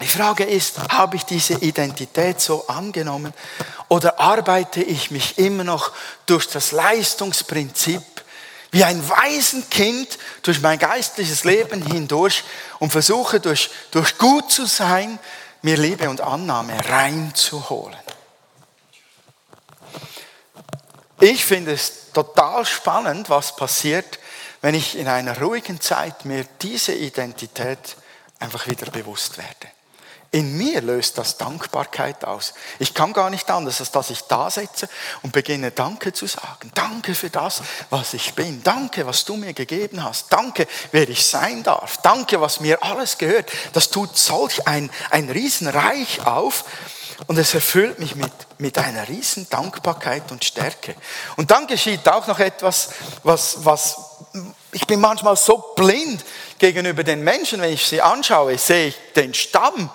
Die 0.00 0.06
Frage 0.06 0.44
ist, 0.44 0.78
habe 0.90 1.16
ich 1.16 1.24
diese 1.24 1.54
Identität 1.54 2.40
so 2.40 2.66
angenommen 2.68 3.34
oder 3.88 4.20
arbeite 4.20 4.82
ich 4.82 5.10
mich 5.10 5.38
immer 5.38 5.64
noch 5.64 5.92
durch 6.26 6.48
das 6.48 6.72
Leistungsprinzip 6.72 8.02
wie 8.70 8.84
ein 8.84 9.08
Waisenkind 9.08 10.18
durch 10.42 10.60
mein 10.60 10.78
geistliches 10.78 11.44
Leben 11.44 11.82
hindurch 11.82 12.44
und 12.78 12.90
versuche 12.90 13.40
durch, 13.40 13.70
durch 13.90 14.18
gut 14.18 14.52
zu 14.52 14.66
sein, 14.66 15.18
mir 15.62 15.76
Liebe 15.76 16.10
und 16.10 16.20
Annahme 16.20 16.76
reinzuholen? 16.88 17.96
Ich 21.20 21.44
finde 21.44 21.72
es 21.72 22.12
total 22.12 22.64
spannend, 22.64 23.28
was 23.30 23.56
passiert, 23.56 24.18
wenn 24.60 24.74
ich 24.74 24.96
in 24.96 25.08
einer 25.08 25.40
ruhigen 25.40 25.80
Zeit 25.80 26.24
mir 26.24 26.44
diese 26.60 26.94
Identität 26.94 27.96
einfach 28.38 28.66
wieder 28.66 28.90
bewusst 28.90 29.38
werde. 29.38 29.77
In 30.30 30.58
mir 30.58 30.82
löst 30.82 31.16
das 31.16 31.38
Dankbarkeit 31.38 32.22
aus. 32.22 32.52
Ich 32.78 32.92
kann 32.92 33.14
gar 33.14 33.30
nicht 33.30 33.50
anders, 33.50 33.80
als 33.80 33.90
dass 33.92 34.10
ich 34.10 34.20
da 34.24 34.50
sitze 34.50 34.86
und 35.22 35.32
beginne 35.32 35.70
Danke 35.70 36.12
zu 36.12 36.26
sagen. 36.26 36.70
Danke 36.74 37.14
für 37.14 37.30
das, 37.30 37.62
was 37.88 38.12
ich 38.12 38.34
bin. 38.34 38.62
Danke, 38.62 39.06
was 39.06 39.24
du 39.24 39.36
mir 39.36 39.54
gegeben 39.54 40.04
hast. 40.04 40.30
Danke, 40.30 40.66
wer 40.92 41.08
ich 41.08 41.26
sein 41.26 41.62
darf. 41.62 42.02
Danke, 42.02 42.42
was 42.42 42.60
mir 42.60 42.82
alles 42.82 43.16
gehört. 43.16 43.50
Das 43.72 43.88
tut 43.88 44.18
solch 44.18 44.66
ein, 44.68 44.90
ein 45.10 45.30
Riesenreich 45.30 46.26
auf. 46.26 46.64
Und 47.26 47.38
es 47.38 47.54
erfüllt 47.54 47.98
mich 47.98 48.14
mit, 48.14 48.32
mit 48.58 48.76
einer 48.76 49.08
riesen 49.08 49.48
Dankbarkeit 49.48 50.30
und 50.30 50.44
Stärke. 50.44 50.94
Und 51.36 51.50
dann 51.50 51.66
geschieht 51.66 52.06
auch 52.06 52.26
noch 52.26 52.38
etwas, 52.38 52.90
was, 53.22 53.64
was, 53.64 53.96
ich 54.72 54.86
bin 54.86 55.00
manchmal 55.00 55.36
so 55.36 55.72
blind 55.74 56.22
gegenüber 56.58 57.02
den 57.02 57.24
Menschen, 57.24 57.60
wenn 57.62 57.72
ich 57.72 57.86
sie 57.86 58.02
anschaue, 58.02 58.56
sehe 58.58 58.88
ich 58.88 58.96
den 59.16 59.32
Stamm 59.32 59.90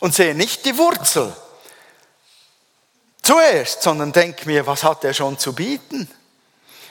und 0.00 0.14
sehe 0.14 0.34
nicht 0.34 0.64
die 0.64 0.76
Wurzel 0.76 1.34
zuerst, 3.22 3.82
sondern 3.82 4.12
denke 4.12 4.46
mir, 4.46 4.66
was 4.66 4.82
hat 4.82 5.04
er 5.04 5.14
schon 5.14 5.38
zu 5.38 5.52
bieten? 5.52 6.10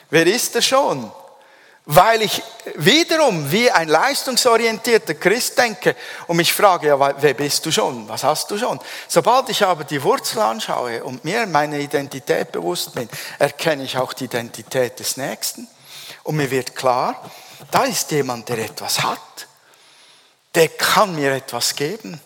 Wer 0.10 0.26
ist 0.26 0.56
er 0.56 0.62
schon? 0.62 1.12
Weil 1.86 2.22
ich 2.22 2.44
wiederum 2.76 3.52
wie 3.52 3.72
ein 3.72 3.88
leistungsorientierter 3.88 5.16
Christ 5.16 5.58
denke 5.58 5.96
und 6.28 6.38
mich 6.38 6.54
frage, 6.54 6.88
ja, 6.88 7.22
wer 7.22 7.34
bist 7.34 7.66
du 7.66 7.72
schon? 7.72 8.08
Was 8.08 8.24
hast 8.24 8.52
du 8.52 8.60
schon? 8.60 8.80
Sobald 9.08 9.50
ich 9.50 9.66
aber 9.66 9.84
die 9.84 10.02
Wurzel 10.04 10.40
anschaue 10.40 11.04
und 11.04 11.26
mir 11.26 11.48
meine 11.48 11.80
Identität 11.80 12.52
bewusst 12.52 12.94
bin, 12.94 13.10
erkenne 13.40 13.84
ich 13.84 13.98
auch 13.98 14.14
die 14.14 14.26
Identität 14.26 15.00
des 15.00 15.18
Nächsten. 15.18 15.68
Und 16.24 16.36
mir 16.36 16.52
wird 16.52 16.76
klar, 16.76 17.28
da 17.72 17.86
ist 17.86 18.12
jemand, 18.12 18.50
der 18.50 18.60
etwas 18.60 19.02
hat. 19.02 19.48
Der 20.54 20.68
kann 20.68 21.16
mir 21.16 21.34
etwas 21.34 21.76
geben 21.76 22.22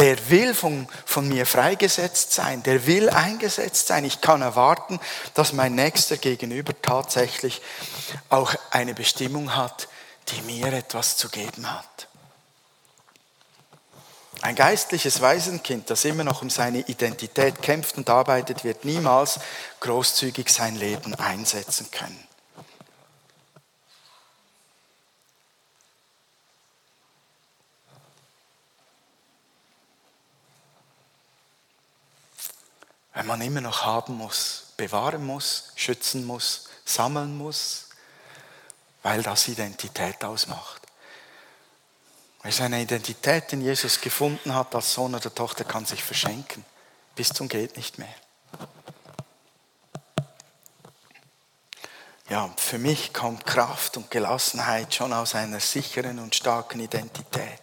der 0.00 0.30
will 0.30 0.54
von, 0.54 0.88
von 1.04 1.28
mir 1.28 1.44
freigesetzt 1.44 2.32
sein, 2.32 2.62
der 2.62 2.86
will 2.86 3.10
eingesetzt 3.10 3.88
sein. 3.88 4.06
Ich 4.06 4.22
kann 4.22 4.40
erwarten, 4.40 4.98
dass 5.34 5.52
mein 5.52 5.74
Nächster 5.74 6.16
gegenüber 6.16 6.72
tatsächlich 6.80 7.60
auch 8.30 8.54
eine 8.70 8.94
Bestimmung 8.94 9.54
hat, 9.54 9.88
die 10.28 10.40
mir 10.42 10.72
etwas 10.72 11.18
zu 11.18 11.28
geben 11.28 11.70
hat. 11.70 12.08
Ein 14.40 14.54
geistliches 14.54 15.20
Waisenkind, 15.20 15.90
das 15.90 16.06
immer 16.06 16.24
noch 16.24 16.40
um 16.40 16.48
seine 16.48 16.78
Identität 16.78 17.60
kämpft 17.60 17.98
und 17.98 18.08
arbeitet, 18.08 18.64
wird 18.64 18.86
niemals 18.86 19.38
großzügig 19.80 20.48
sein 20.48 20.76
Leben 20.76 21.14
einsetzen 21.14 21.90
können. 21.90 22.29
Wenn 33.14 33.26
man 33.26 33.40
immer 33.40 33.60
noch 33.60 33.84
haben 33.84 34.16
muss, 34.16 34.72
bewahren 34.76 35.26
muss, 35.26 35.72
schützen 35.74 36.24
muss, 36.24 36.68
sammeln 36.84 37.36
muss, 37.36 37.88
weil 39.02 39.22
das 39.22 39.48
Identität 39.48 40.22
ausmacht. 40.24 40.82
Wer 42.42 42.52
seine 42.52 42.80
Identität 42.80 43.52
in 43.52 43.60
Jesus 43.60 44.00
gefunden 44.00 44.54
hat 44.54 44.74
als 44.74 44.94
Sohn 44.94 45.14
oder 45.14 45.34
Tochter, 45.34 45.64
kann 45.64 45.84
sich 45.84 46.02
verschenken. 46.02 46.64
Bis 47.14 47.28
zum 47.28 47.48
geht 47.48 47.76
nicht 47.76 47.98
mehr. 47.98 48.14
Ja, 52.30 52.48
für 52.56 52.78
mich 52.78 53.12
kommt 53.12 53.44
Kraft 53.44 53.96
und 53.96 54.10
Gelassenheit 54.10 54.94
schon 54.94 55.12
aus 55.12 55.34
einer 55.34 55.60
sicheren 55.60 56.20
und 56.20 56.34
starken 56.34 56.80
Identität. 56.80 57.59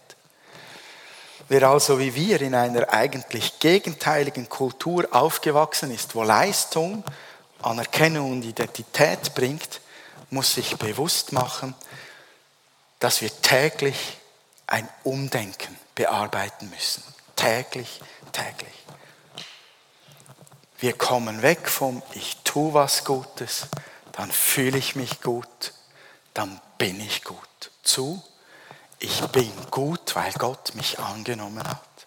Wer 1.48 1.62
also 1.62 1.98
wie 1.98 2.14
wir 2.14 2.42
in 2.42 2.54
einer 2.54 2.92
eigentlich 2.92 3.58
gegenteiligen 3.58 4.50
Kultur 4.50 5.08
aufgewachsen 5.12 5.90
ist, 5.90 6.14
wo 6.14 6.22
Leistung, 6.22 7.02
Anerkennung 7.62 8.32
und 8.32 8.44
Identität 8.44 9.34
bringt, 9.34 9.80
muss 10.30 10.54
sich 10.54 10.76
bewusst 10.76 11.32
machen, 11.32 11.74
dass 12.98 13.22
wir 13.22 13.30
täglich 13.40 14.18
ein 14.66 14.86
Umdenken 15.04 15.74
bearbeiten 15.94 16.68
müssen. 16.68 17.02
Täglich, 17.34 18.00
täglich. 18.32 18.84
Wir 20.78 20.92
kommen 20.92 21.40
weg 21.40 21.68
vom 21.68 22.02
Ich 22.12 22.36
tue 22.44 22.74
was 22.74 23.04
Gutes, 23.04 23.68
dann 24.12 24.30
fühle 24.30 24.76
ich 24.76 24.96
mich 24.96 25.22
gut, 25.22 25.72
dann 26.34 26.60
bin 26.76 27.00
ich 27.00 27.24
gut. 27.24 27.38
Zu 27.82 28.22
ich 28.98 29.20
bin 29.28 29.52
gut, 29.70 30.14
weil 30.14 30.32
Gott 30.32 30.74
mich 30.74 30.98
angenommen 30.98 31.66
hat. 31.66 32.06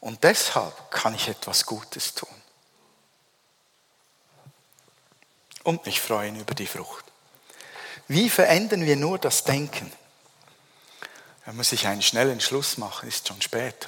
Und 0.00 0.22
deshalb 0.24 0.90
kann 0.90 1.14
ich 1.14 1.28
etwas 1.28 1.66
Gutes 1.66 2.14
tun. 2.14 2.28
Und 5.62 5.84
mich 5.84 6.00
freuen 6.00 6.36
über 6.36 6.54
die 6.54 6.66
Frucht. 6.66 7.04
Wie 8.08 8.30
verändern 8.30 8.86
wir 8.86 8.96
nur 8.96 9.18
das 9.18 9.42
Denken? 9.44 9.92
Da 11.44 11.52
muss 11.52 11.72
ich 11.72 11.86
einen 11.86 12.02
schnellen 12.02 12.40
Schluss 12.40 12.78
machen, 12.78 13.08
ist 13.08 13.26
schon 13.26 13.42
spät. 13.42 13.86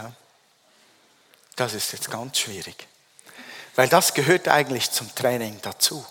Das 1.56 1.74
ist 1.74 1.92
jetzt 1.92 2.10
ganz 2.10 2.38
schwierig. 2.38 2.88
Weil 3.74 3.88
das 3.88 4.14
gehört 4.14 4.48
eigentlich 4.48 4.90
zum 4.90 5.12
Training 5.14 5.60
dazu. 5.62 6.04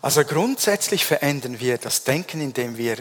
Also 0.00 0.24
grundsätzlich 0.24 1.04
verändern 1.04 1.58
wir 1.60 1.78
das 1.78 2.04
Denken, 2.04 2.40
indem 2.40 2.76
wir 2.76 2.98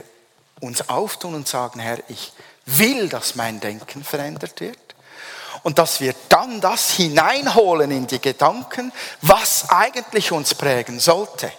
uns 0.59 0.89
auftun 0.89 1.35
und 1.35 1.47
sagen, 1.47 1.79
Herr, 1.79 1.99
ich 2.07 2.33
will, 2.65 3.09
dass 3.09 3.35
mein 3.35 3.59
Denken 3.59 4.03
verändert 4.03 4.59
wird. 4.59 4.77
Und 5.63 5.79
dass 5.79 6.01
wir 6.01 6.13
dann 6.29 6.61
das 6.61 6.91
hineinholen 6.91 7.91
in 7.91 8.07
die 8.07 8.21
Gedanken, 8.21 8.91
was 9.21 9.69
eigentlich 9.69 10.31
uns 10.31 10.53
prägen 10.53 10.99
sollte. 10.99 11.51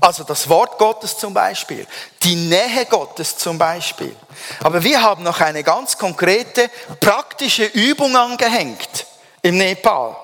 Also 0.00 0.24
das 0.24 0.48
Wort 0.48 0.78
Gottes 0.78 1.16
zum 1.18 1.34
Beispiel, 1.34 1.86
die 2.22 2.34
Nähe 2.34 2.86
Gottes 2.86 3.36
zum 3.36 3.58
Beispiel. 3.58 4.14
Aber 4.60 4.82
wir 4.82 5.00
haben 5.00 5.22
noch 5.22 5.40
eine 5.40 5.62
ganz 5.62 5.96
konkrete 5.96 6.68
praktische 7.00 7.66
Übung 7.66 8.16
angehängt 8.16 9.06
im 9.42 9.56
Nepal, 9.56 10.16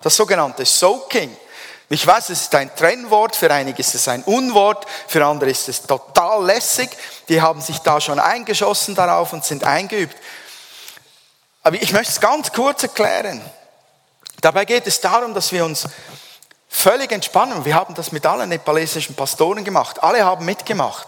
das 0.00 0.14
sogenannte 0.14 0.64
Soaking. 0.64 1.36
Ich 1.88 2.04
weiß, 2.04 2.30
es 2.30 2.42
ist 2.42 2.54
ein 2.54 2.74
Trennwort, 2.74 3.36
für 3.36 3.52
einige 3.52 3.78
ist 3.78 3.94
es 3.94 4.08
ein 4.08 4.24
Unwort, 4.24 4.86
für 5.06 5.24
andere 5.24 5.50
ist 5.50 5.68
es 5.68 5.82
total 5.82 6.44
lässig. 6.44 6.90
Die 7.28 7.40
haben 7.40 7.60
sich 7.60 7.78
da 7.78 8.00
schon 8.00 8.18
eingeschossen 8.18 8.96
darauf 8.96 9.32
und 9.32 9.44
sind 9.44 9.62
eingeübt. 9.62 10.16
Aber 11.62 11.76
ich 11.76 11.92
möchte 11.92 12.12
es 12.12 12.20
ganz 12.20 12.52
kurz 12.52 12.82
erklären. 12.82 13.40
Dabei 14.40 14.64
geht 14.64 14.86
es 14.86 15.00
darum, 15.00 15.32
dass 15.32 15.52
wir 15.52 15.64
uns 15.64 15.86
völlig 16.68 17.12
entspannen. 17.12 17.64
Wir 17.64 17.74
haben 17.74 17.94
das 17.94 18.10
mit 18.10 18.26
allen 18.26 18.48
nepalesischen 18.48 19.14
Pastoren 19.14 19.64
gemacht. 19.64 20.02
Alle 20.02 20.24
haben 20.24 20.44
mitgemacht. 20.44 21.06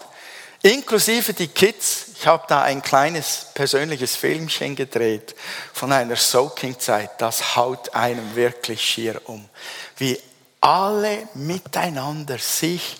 Inklusive 0.62 1.34
die 1.34 1.48
Kids. 1.48 2.06
Ich 2.14 2.26
habe 2.26 2.44
da 2.48 2.62
ein 2.62 2.82
kleines 2.82 3.46
persönliches 3.54 4.16
Filmchen 4.16 4.74
gedreht 4.74 5.34
von 5.72 5.92
einer 5.92 6.16
Soaking-Zeit. 6.16 7.20
Das 7.20 7.56
haut 7.56 7.94
einem 7.94 8.34
wirklich 8.34 8.80
schier 8.80 9.20
um. 9.26 9.48
Wie 9.96 10.20
alle 10.60 11.28
miteinander 11.34 12.38
sich 12.38 12.98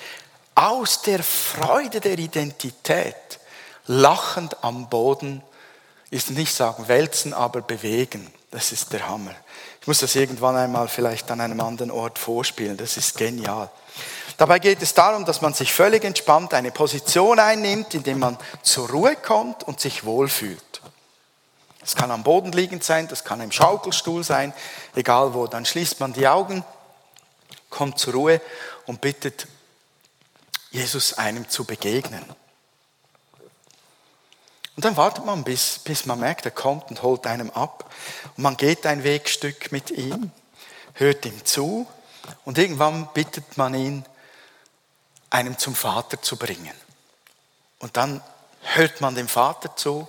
aus 0.55 1.03
der 1.03 1.23
Freude 1.23 2.01
der 2.01 2.19
Identität 2.19 3.15
lachend 3.87 4.63
am 4.63 4.89
Boden, 4.89 5.43
ist 6.11 6.31
nicht 6.31 6.55
sagen 6.55 6.89
wälzen, 6.89 7.35
aber 7.35 7.61
bewegen. 7.61 8.33
Das 8.51 8.73
ist 8.73 8.93
der 8.93 9.09
Hammer. 9.09 9.35
Ich 9.81 9.87
muss 9.87 10.01
das 10.01 10.15
irgendwann 10.17 10.57
einmal 10.57 10.89
vielleicht 10.89 11.31
an 11.31 11.41
einem 11.41 11.61
anderen 11.61 11.91
Ort 11.91 12.19
vorspielen. 12.19 12.77
Das 12.77 12.97
ist 12.97 13.17
genial. 13.17 13.71
Dabei 14.37 14.59
geht 14.59 14.83
es 14.83 14.95
darum, 14.95 15.25
dass 15.25 15.41
man 15.41 15.53
sich 15.53 15.73
völlig 15.73 16.05
entspannt 16.05 16.55
eine 16.55 16.71
Position 16.71 17.39
einnimmt, 17.39 17.95
indem 17.95 18.21
man 18.21 18.39
zur 18.63 18.89
Ruhe 18.89 19.17
kommt 19.17 19.65
und 19.65 19.81
sich 19.81 20.05
wohlfühlt. 20.05 20.81
Das 21.81 21.95
kann 21.95 22.11
am 22.11 22.23
Boden 22.23 22.53
liegend 22.53 22.85
sein, 22.85 23.09
das 23.09 23.25
kann 23.25 23.41
im 23.41 23.51
Schaukelstuhl 23.51 24.23
sein, 24.23 24.53
egal 24.95 25.35
wo. 25.35 25.47
Dann 25.47 25.65
schließt 25.65 26.01
man 26.01 26.13
die 26.13 26.29
Augen 26.29 26.65
kommt 27.71 27.99
zur 27.99 28.15
Ruhe 28.15 28.41
und 28.87 29.01
bittet 29.01 29.47
Jesus 30.71 31.15
einem 31.15 31.49
zu 31.49 31.65
begegnen. 31.65 32.25
Und 34.77 34.85
dann 34.85 34.97
wartet 34.97 35.25
man, 35.25 35.43
bis, 35.43 35.81
bis 35.81 36.07
man 36.07 36.21
merkt, 36.21 36.45
er 36.45 36.53
kommt 36.53 36.91
und 36.91 37.03
holt 37.03 37.27
einem 37.27 37.51
ab. 37.51 37.93
Und 38.37 38.45
man 38.45 38.57
geht 38.57 38.87
ein 38.87 39.03
Wegstück 39.03 39.73
mit 39.73 39.91
ihm, 39.91 40.31
hört 40.95 41.27
ihm 41.27 41.45
zu 41.45 41.87
und 42.45 42.59
irgendwann 42.59 43.09
bittet 43.13 43.57
man 43.57 43.75
ihn, 43.75 44.05
einem 45.31 45.59
zum 45.59 45.75
Vater 45.75 46.23
zu 46.23 46.37
bringen. 46.37 46.75
Und 47.81 47.97
dann 47.97 48.23
hört 48.63 49.01
man 49.01 49.15
dem 49.15 49.29
Vater 49.29 49.75
zu, 49.77 50.09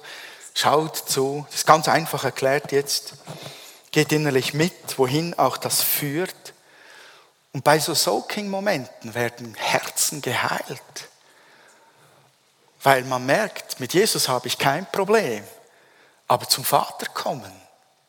schaut 0.53 0.97
zu, 0.97 1.45
das 1.49 1.61
ist 1.61 1.67
ganz 1.67 1.87
einfach 1.87 2.23
erklärt 2.23 2.71
jetzt, 2.71 3.15
geht 3.91 4.11
innerlich 4.11 4.53
mit, 4.53 4.97
wohin 4.97 5.37
auch 5.37 5.57
das 5.57 5.81
führt. 5.81 6.53
Und 7.51 7.63
bei 7.63 7.79
so 7.79 7.93
Soaking-Momenten 7.93 9.13
werden 9.13 9.55
Herzen 9.55 10.21
geheilt. 10.21 11.09
Weil 12.83 13.03
man 13.03 13.25
merkt, 13.25 13.79
mit 13.79 13.93
Jesus 13.93 14.29
habe 14.29 14.47
ich 14.47 14.57
kein 14.57 14.85
Problem. 14.91 15.43
Aber 16.27 16.47
zum 16.47 16.63
Vater 16.63 17.07
kommen, 17.07 17.51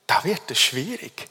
da 0.06 0.22
wird 0.24 0.50
es 0.50 0.60
schwierig. 0.60 1.28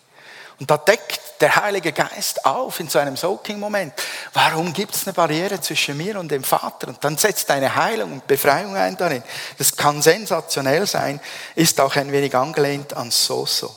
Und 0.59 0.69
da 0.69 0.77
deckt 0.77 1.21
der 1.39 1.55
Heilige 1.55 1.93
Geist 1.93 2.45
auf 2.45 2.81
in 2.81 2.89
so 2.89 2.99
einem 2.99 3.15
Soaking-Moment. 3.15 3.93
Warum 4.33 4.73
gibt 4.73 4.93
es 4.93 5.07
eine 5.07 5.13
Barriere 5.13 5.61
zwischen 5.61 5.95
mir 5.95 6.19
und 6.19 6.29
dem 6.29 6.43
Vater? 6.43 6.89
Und 6.89 7.01
dann 7.01 7.17
setzt 7.17 7.49
eine 7.49 7.75
Heilung 7.75 8.13
und 8.13 8.27
Befreiung 8.27 8.75
ein 8.75 8.97
darin. 8.97 9.23
Das 9.57 9.75
kann 9.75 10.01
sensationell 10.01 10.85
sein, 10.85 11.21
ist 11.55 11.79
auch 11.79 11.95
ein 11.95 12.11
wenig 12.11 12.35
angelehnt 12.35 12.93
an 12.93 13.09
So-So. 13.11 13.73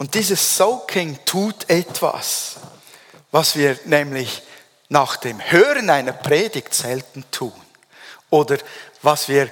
Und 0.00 0.14
dieses 0.14 0.56
Soaking 0.56 1.18
tut 1.26 1.68
etwas, 1.68 2.56
was 3.32 3.54
wir 3.54 3.78
nämlich 3.84 4.42
nach 4.88 5.18
dem 5.18 5.38
Hören 5.42 5.90
einer 5.90 6.14
Predigt 6.14 6.72
selten 6.72 7.22
tun. 7.30 7.52
Oder 8.30 8.56
was 9.02 9.28
wir, 9.28 9.50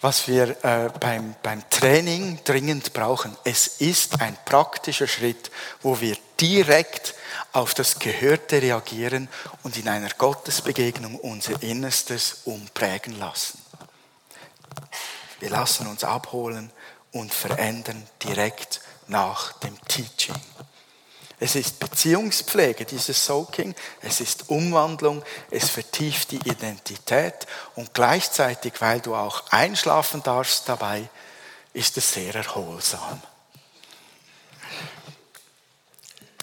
was 0.00 0.26
wir 0.26 0.64
äh, 0.64 0.90
beim, 0.98 1.36
beim 1.44 1.62
Training 1.70 2.40
dringend 2.42 2.92
brauchen. 2.92 3.36
Es 3.44 3.68
ist 3.68 4.20
ein 4.20 4.36
praktischer 4.44 5.06
Schritt, 5.06 5.52
wo 5.80 6.00
wir 6.00 6.16
direkt 6.40 7.14
auf 7.52 7.72
das 7.72 8.00
Gehörte 8.00 8.60
reagieren 8.60 9.28
und 9.62 9.76
in 9.76 9.86
einer 9.86 10.10
Gottesbegegnung 10.18 11.14
unser 11.14 11.62
Innerstes 11.62 12.38
umprägen 12.46 13.16
lassen. 13.20 13.60
Wir 15.38 15.50
lassen 15.50 15.86
uns 15.86 16.02
abholen 16.02 16.72
und 17.12 17.32
verändern 17.32 18.04
direkt 18.24 18.80
nach 19.08 19.52
dem 19.54 19.76
Teaching. 19.86 20.34
Es 21.40 21.56
ist 21.56 21.80
Beziehungspflege, 21.80 22.84
dieses 22.84 23.24
Soaking, 23.24 23.74
es 24.00 24.20
ist 24.20 24.48
Umwandlung, 24.50 25.22
es 25.50 25.68
vertieft 25.68 26.30
die 26.30 26.48
Identität 26.48 27.46
und 27.74 27.92
gleichzeitig, 27.92 28.74
weil 28.80 29.00
du 29.00 29.14
auch 29.14 29.42
einschlafen 29.50 30.22
darfst 30.22 30.68
dabei, 30.68 31.08
ist 31.72 31.96
es 31.96 32.12
sehr 32.12 32.34
erholsam. 32.34 33.20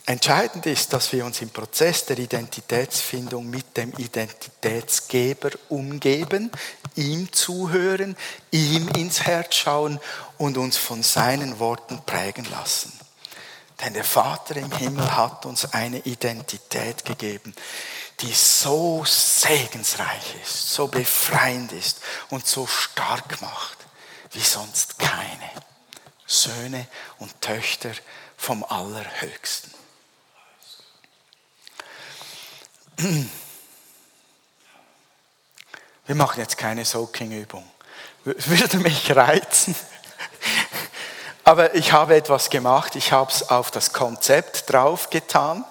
Entscheidend 0.05 0.65
ist, 0.65 0.93
dass 0.93 1.11
wir 1.13 1.25
uns 1.25 1.41
im 1.41 1.49
Prozess 1.49 2.05
der 2.05 2.17
Identitätsfindung 2.17 3.49
mit 3.49 3.77
dem 3.77 3.93
Identitätsgeber 3.93 5.51
umgeben, 5.69 6.51
ihm 6.95 7.31
zuhören, 7.31 8.17
ihm 8.49 8.89
ins 8.89 9.21
Herz 9.21 9.55
schauen 9.55 9.99
und 10.37 10.57
uns 10.57 10.77
von 10.77 11.03
seinen 11.03 11.59
Worten 11.59 12.01
prägen 12.05 12.45
lassen. 12.45 12.91
Denn 13.83 13.93
der 13.93 14.03
Vater 14.03 14.57
im 14.57 14.71
Himmel 14.71 15.15
hat 15.15 15.45
uns 15.45 15.73
eine 15.73 15.99
Identität 15.99 17.05
gegeben, 17.05 17.53
die 18.19 18.33
so 18.33 19.03
segensreich 19.05 20.35
ist, 20.43 20.73
so 20.73 20.87
befreiend 20.87 21.71
ist 21.71 22.01
und 22.29 22.45
so 22.45 22.67
stark 22.67 23.41
macht 23.41 23.77
wie 24.33 24.39
sonst 24.39 24.97
keine. 24.99 25.49
Söhne 26.25 26.87
und 27.19 27.41
Töchter 27.41 27.91
vom 28.37 28.63
Allerhöchsten. 28.63 29.80
Wir 36.05 36.15
machen 36.15 36.39
jetzt 36.39 36.57
keine 36.57 36.85
Soaking-Übung. 36.85 37.65
Würde 38.23 38.77
mich 38.77 39.15
reizen. 39.15 39.75
Aber 41.43 41.73
ich 41.73 41.91
habe 41.91 42.15
etwas 42.15 42.49
gemacht. 42.49 42.95
Ich 42.95 43.11
habe 43.11 43.31
es 43.31 43.49
auf 43.49 43.71
das 43.71 43.93
Konzept 43.93 44.71
draufgetan, 44.71 45.65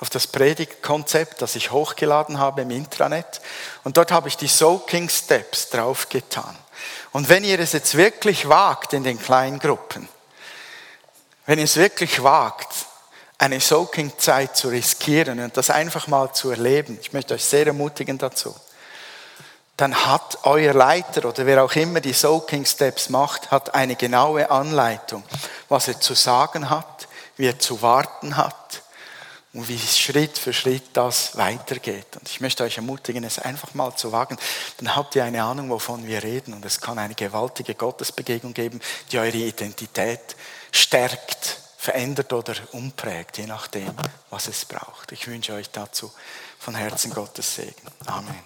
auf 0.00 0.10
das 0.10 0.26
Predigtkonzept, 0.26 1.40
das 1.40 1.54
ich 1.54 1.70
hochgeladen 1.70 2.38
habe 2.38 2.62
im 2.62 2.70
Intranet. 2.70 3.40
Und 3.84 3.96
dort 3.96 4.10
habe 4.10 4.28
ich 4.28 4.36
die 4.36 4.48
Soaking 4.48 5.08
Steps 5.08 5.70
draufgetan. 5.70 6.56
Und 7.12 7.28
wenn 7.28 7.44
ihr 7.44 7.60
es 7.60 7.72
jetzt 7.72 7.96
wirklich 7.96 8.48
wagt 8.48 8.92
in 8.92 9.04
den 9.04 9.20
kleinen 9.20 9.60
Gruppen, 9.60 10.08
wenn 11.46 11.58
ihr 11.58 11.64
es 11.64 11.76
wirklich 11.76 12.22
wagt, 12.22 12.86
eine 13.38 13.60
Soaking-Zeit 13.60 14.56
zu 14.56 14.68
riskieren 14.68 15.40
und 15.40 15.56
das 15.56 15.70
einfach 15.70 16.06
mal 16.06 16.32
zu 16.32 16.50
erleben, 16.50 16.98
ich 17.00 17.12
möchte 17.12 17.34
euch 17.34 17.44
sehr 17.44 17.66
ermutigen 17.66 18.18
dazu, 18.18 18.54
dann 19.76 20.06
hat 20.06 20.38
euer 20.44 20.72
Leiter 20.72 21.28
oder 21.28 21.46
wer 21.46 21.64
auch 21.64 21.74
immer 21.74 22.00
die 22.00 22.12
Soaking 22.12 22.64
Steps 22.64 23.08
macht, 23.08 23.50
hat 23.50 23.74
eine 23.74 23.96
genaue 23.96 24.50
Anleitung, 24.50 25.24
was 25.68 25.88
er 25.88 26.00
zu 26.00 26.14
sagen 26.14 26.70
hat, 26.70 27.08
wie 27.36 27.46
er 27.46 27.58
zu 27.58 27.82
warten 27.82 28.36
hat 28.36 28.82
und 29.52 29.68
wie 29.68 29.78
Schritt 29.78 30.38
für 30.38 30.52
Schritt 30.52 30.84
das 30.92 31.36
weitergeht. 31.36 32.06
Und 32.18 32.28
ich 32.28 32.40
möchte 32.40 32.62
euch 32.64 32.76
ermutigen, 32.76 33.24
es 33.24 33.38
einfach 33.38 33.74
mal 33.74 33.94
zu 33.96 34.12
wagen. 34.12 34.36
Dann 34.78 34.94
habt 34.94 35.14
ihr 35.16 35.24
eine 35.24 35.42
Ahnung, 35.42 35.70
wovon 35.70 36.06
wir 36.06 36.22
reden. 36.22 36.54
Und 36.54 36.64
es 36.64 36.80
kann 36.80 36.98
eine 36.98 37.14
gewaltige 37.14 37.74
Gottesbegegnung 37.74 38.52
geben, 38.52 38.80
die 39.12 39.18
eure 39.18 39.36
Identität 39.36 40.36
stärkt, 40.72 41.58
verändert 41.84 42.32
oder 42.32 42.54
umprägt, 42.72 43.36
je 43.36 43.46
nachdem, 43.46 43.94
was 44.30 44.48
es 44.48 44.64
braucht. 44.64 45.12
Ich 45.12 45.26
wünsche 45.26 45.52
euch 45.52 45.68
dazu 45.68 46.10
von 46.58 46.74
Herzen 46.74 47.12
Gottes 47.12 47.56
Segen. 47.56 47.86
Amen. 48.06 48.42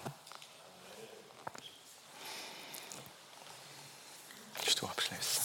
Bist 4.65 4.81
du 4.81 4.87
abschließen? 4.87 5.38